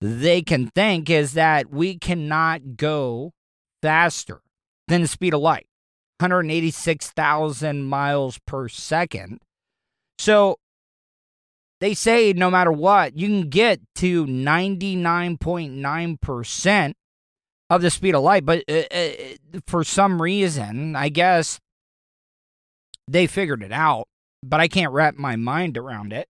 they 0.00 0.42
can 0.42 0.68
think, 0.68 1.10
is 1.10 1.34
that 1.34 1.70
we 1.70 1.98
cannot 1.98 2.76
go 2.76 3.32
faster 3.82 4.40
than 4.88 5.02
the 5.02 5.08
speed 5.08 5.34
of 5.34 5.40
light 5.40 5.66
186,000 6.20 7.84
miles 7.84 8.38
per 8.46 8.68
second. 8.68 9.40
So 10.18 10.56
they 11.80 11.92
say 11.94 12.32
no 12.32 12.50
matter 12.50 12.72
what, 12.72 13.18
you 13.18 13.28
can 13.28 13.50
get 13.50 13.80
to 13.96 14.24
99.9% 14.26 16.92
of 17.70 17.82
the 17.82 17.90
speed 17.90 18.14
of 18.14 18.22
light. 18.22 18.44
But 18.44 18.64
uh, 18.68 18.82
uh, 18.90 19.08
for 19.66 19.84
some 19.84 20.20
reason, 20.20 20.96
I 20.96 21.08
guess 21.08 21.60
they 23.08 23.26
figured 23.26 23.62
it 23.62 23.72
out, 23.72 24.08
but 24.42 24.60
I 24.60 24.68
can't 24.68 24.92
wrap 24.92 25.16
my 25.16 25.36
mind 25.36 25.76
around 25.76 26.12
it. 26.12 26.28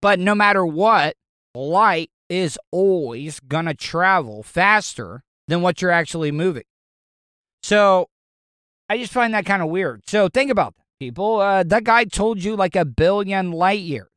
But 0.00 0.18
no 0.18 0.34
matter 0.34 0.64
what, 0.64 1.16
light 1.54 2.10
is 2.28 2.58
always 2.70 3.40
going 3.40 3.66
to 3.66 3.74
travel 3.74 4.42
faster 4.42 5.22
than 5.48 5.62
what 5.62 5.80
you're 5.80 5.90
actually 5.90 6.30
moving. 6.30 6.64
So 7.62 8.08
I 8.88 8.98
just 8.98 9.12
find 9.12 9.34
that 9.34 9.46
kind 9.46 9.62
of 9.62 9.68
weird. 9.68 10.02
So 10.06 10.28
think 10.28 10.50
about 10.50 10.74
that, 10.76 10.84
people. 11.00 11.40
Uh, 11.40 11.62
that 11.64 11.84
guy 11.84 12.04
told 12.04 12.42
you 12.42 12.54
like 12.54 12.76
a 12.76 12.84
billion 12.84 13.50
light 13.50 13.80
years. 13.80 14.08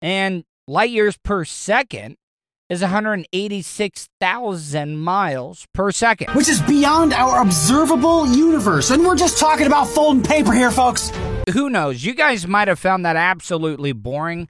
And 0.00 0.44
light 0.66 0.90
years 0.90 1.16
per 1.16 1.44
second 1.44 2.16
is 2.72 2.80
186,000 2.80 4.96
miles 4.96 5.66
per 5.74 5.92
second. 5.92 6.34
Which 6.34 6.48
is 6.48 6.62
beyond 6.62 7.12
our 7.12 7.42
observable 7.42 8.26
universe. 8.26 8.90
And 8.90 9.04
we're 9.04 9.14
just 9.14 9.38
talking 9.38 9.66
about 9.66 9.88
folding 9.88 10.22
paper 10.22 10.54
here, 10.54 10.70
folks. 10.70 11.12
Who 11.52 11.68
knows? 11.68 12.02
You 12.02 12.14
guys 12.14 12.46
might 12.46 12.68
have 12.68 12.78
found 12.78 13.04
that 13.04 13.16
absolutely 13.16 13.92
boring, 13.92 14.48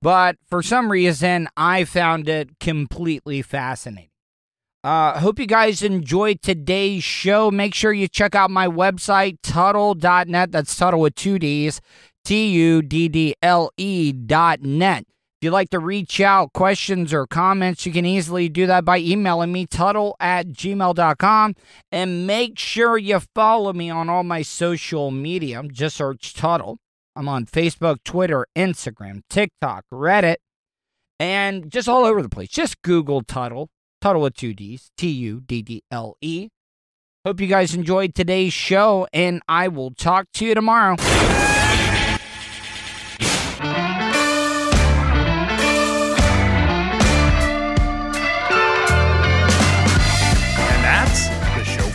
but 0.00 0.36
for 0.48 0.62
some 0.62 0.92
reason, 0.92 1.48
I 1.56 1.82
found 1.82 2.28
it 2.28 2.60
completely 2.60 3.42
fascinating. 3.42 4.10
Uh, 4.84 5.18
hope 5.18 5.40
you 5.40 5.48
guys 5.48 5.82
enjoyed 5.82 6.42
today's 6.42 7.02
show. 7.02 7.50
Make 7.50 7.74
sure 7.74 7.92
you 7.92 8.06
check 8.06 8.36
out 8.36 8.52
my 8.52 8.68
website, 8.68 9.38
Tuddle.net. 9.42 10.52
That's 10.52 10.76
Tuddle 10.76 11.00
with 11.00 11.16
two 11.16 11.40
D's, 11.40 11.80
T 12.24 12.46
U 12.50 12.80
D 12.80 13.08
D 13.08 13.34
L 13.42 13.72
E 13.76 14.12
dot 14.12 14.60
net. 14.60 15.04
If 15.38 15.44
you'd 15.44 15.50
like 15.50 15.68
to 15.70 15.78
reach 15.78 16.18
out, 16.18 16.54
questions 16.54 17.12
or 17.12 17.26
comments, 17.26 17.84
you 17.84 17.92
can 17.92 18.06
easily 18.06 18.48
do 18.48 18.66
that 18.68 18.86
by 18.86 18.98
emailing 18.98 19.52
me, 19.52 19.66
tuddle 19.66 20.16
at 20.18 20.48
gmail.com. 20.48 21.54
And 21.92 22.26
make 22.26 22.58
sure 22.58 22.96
you 22.96 23.20
follow 23.34 23.74
me 23.74 23.90
on 23.90 24.08
all 24.08 24.22
my 24.22 24.40
social 24.40 25.10
media. 25.10 25.62
Just 25.70 25.98
search 25.98 26.32
Tuddle. 26.32 26.78
I'm 27.14 27.28
on 27.28 27.44
Facebook, 27.44 27.98
Twitter, 28.02 28.46
Instagram, 28.56 29.20
TikTok, 29.28 29.84
Reddit, 29.92 30.36
and 31.20 31.70
just 31.70 31.86
all 31.86 32.06
over 32.06 32.22
the 32.22 32.30
place. 32.30 32.48
Just 32.48 32.80
Google 32.80 33.20
Tuddle, 33.20 33.68
Tuddle 34.00 34.22
with 34.22 34.36
two 34.36 34.54
D's, 34.54 34.90
T 34.96 35.10
U 35.10 35.42
D 35.44 35.60
D 35.60 35.82
L 35.90 36.16
E. 36.22 36.48
Hope 37.26 37.40
you 37.42 37.46
guys 37.46 37.74
enjoyed 37.74 38.14
today's 38.14 38.54
show, 38.54 39.06
and 39.12 39.42
I 39.48 39.68
will 39.68 39.90
talk 39.90 40.26
to 40.34 40.46
you 40.46 40.54
tomorrow. 40.54 40.96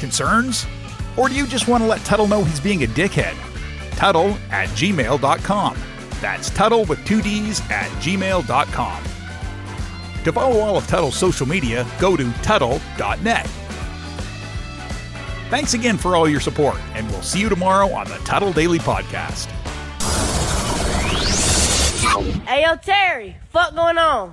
Concerns? 0.00 0.66
Or 1.16 1.28
do 1.28 1.34
you 1.34 1.46
just 1.46 1.68
want 1.68 1.82
to 1.82 1.86
let 1.86 2.00
Tuddle 2.00 2.26
know 2.26 2.42
he's 2.42 2.58
being 2.58 2.82
a 2.82 2.86
dickhead? 2.86 3.36
Tuddle 3.92 4.36
at 4.50 4.68
gmail.com. 4.70 5.78
That's 6.20 6.50
Tuddle 6.50 6.84
with 6.86 7.04
two 7.04 7.22
D's 7.22 7.60
at 7.70 7.88
gmail.com. 8.02 9.04
To 10.24 10.32
follow 10.32 10.60
all 10.60 10.76
of 10.76 10.86
Tuddle's 10.86 11.16
social 11.16 11.46
media, 11.46 11.86
go 11.98 12.16
to 12.16 12.30
Tuddle.net. 12.42 13.46
Thanks 15.48 15.74
again 15.74 15.96
for 15.96 16.14
all 16.14 16.28
your 16.28 16.40
support, 16.40 16.76
and 16.94 17.08
we'll 17.10 17.22
see 17.22 17.40
you 17.40 17.48
tomorrow 17.48 17.90
on 17.90 18.06
the 18.06 18.16
Tuddle 18.18 18.52
Daily 18.52 18.78
Podcast. 18.78 19.46
Hey, 22.46 22.62
yo, 22.62 22.76
Terry, 22.76 23.36
fuck 23.50 23.74
going 23.74 23.98
on? 23.98 24.28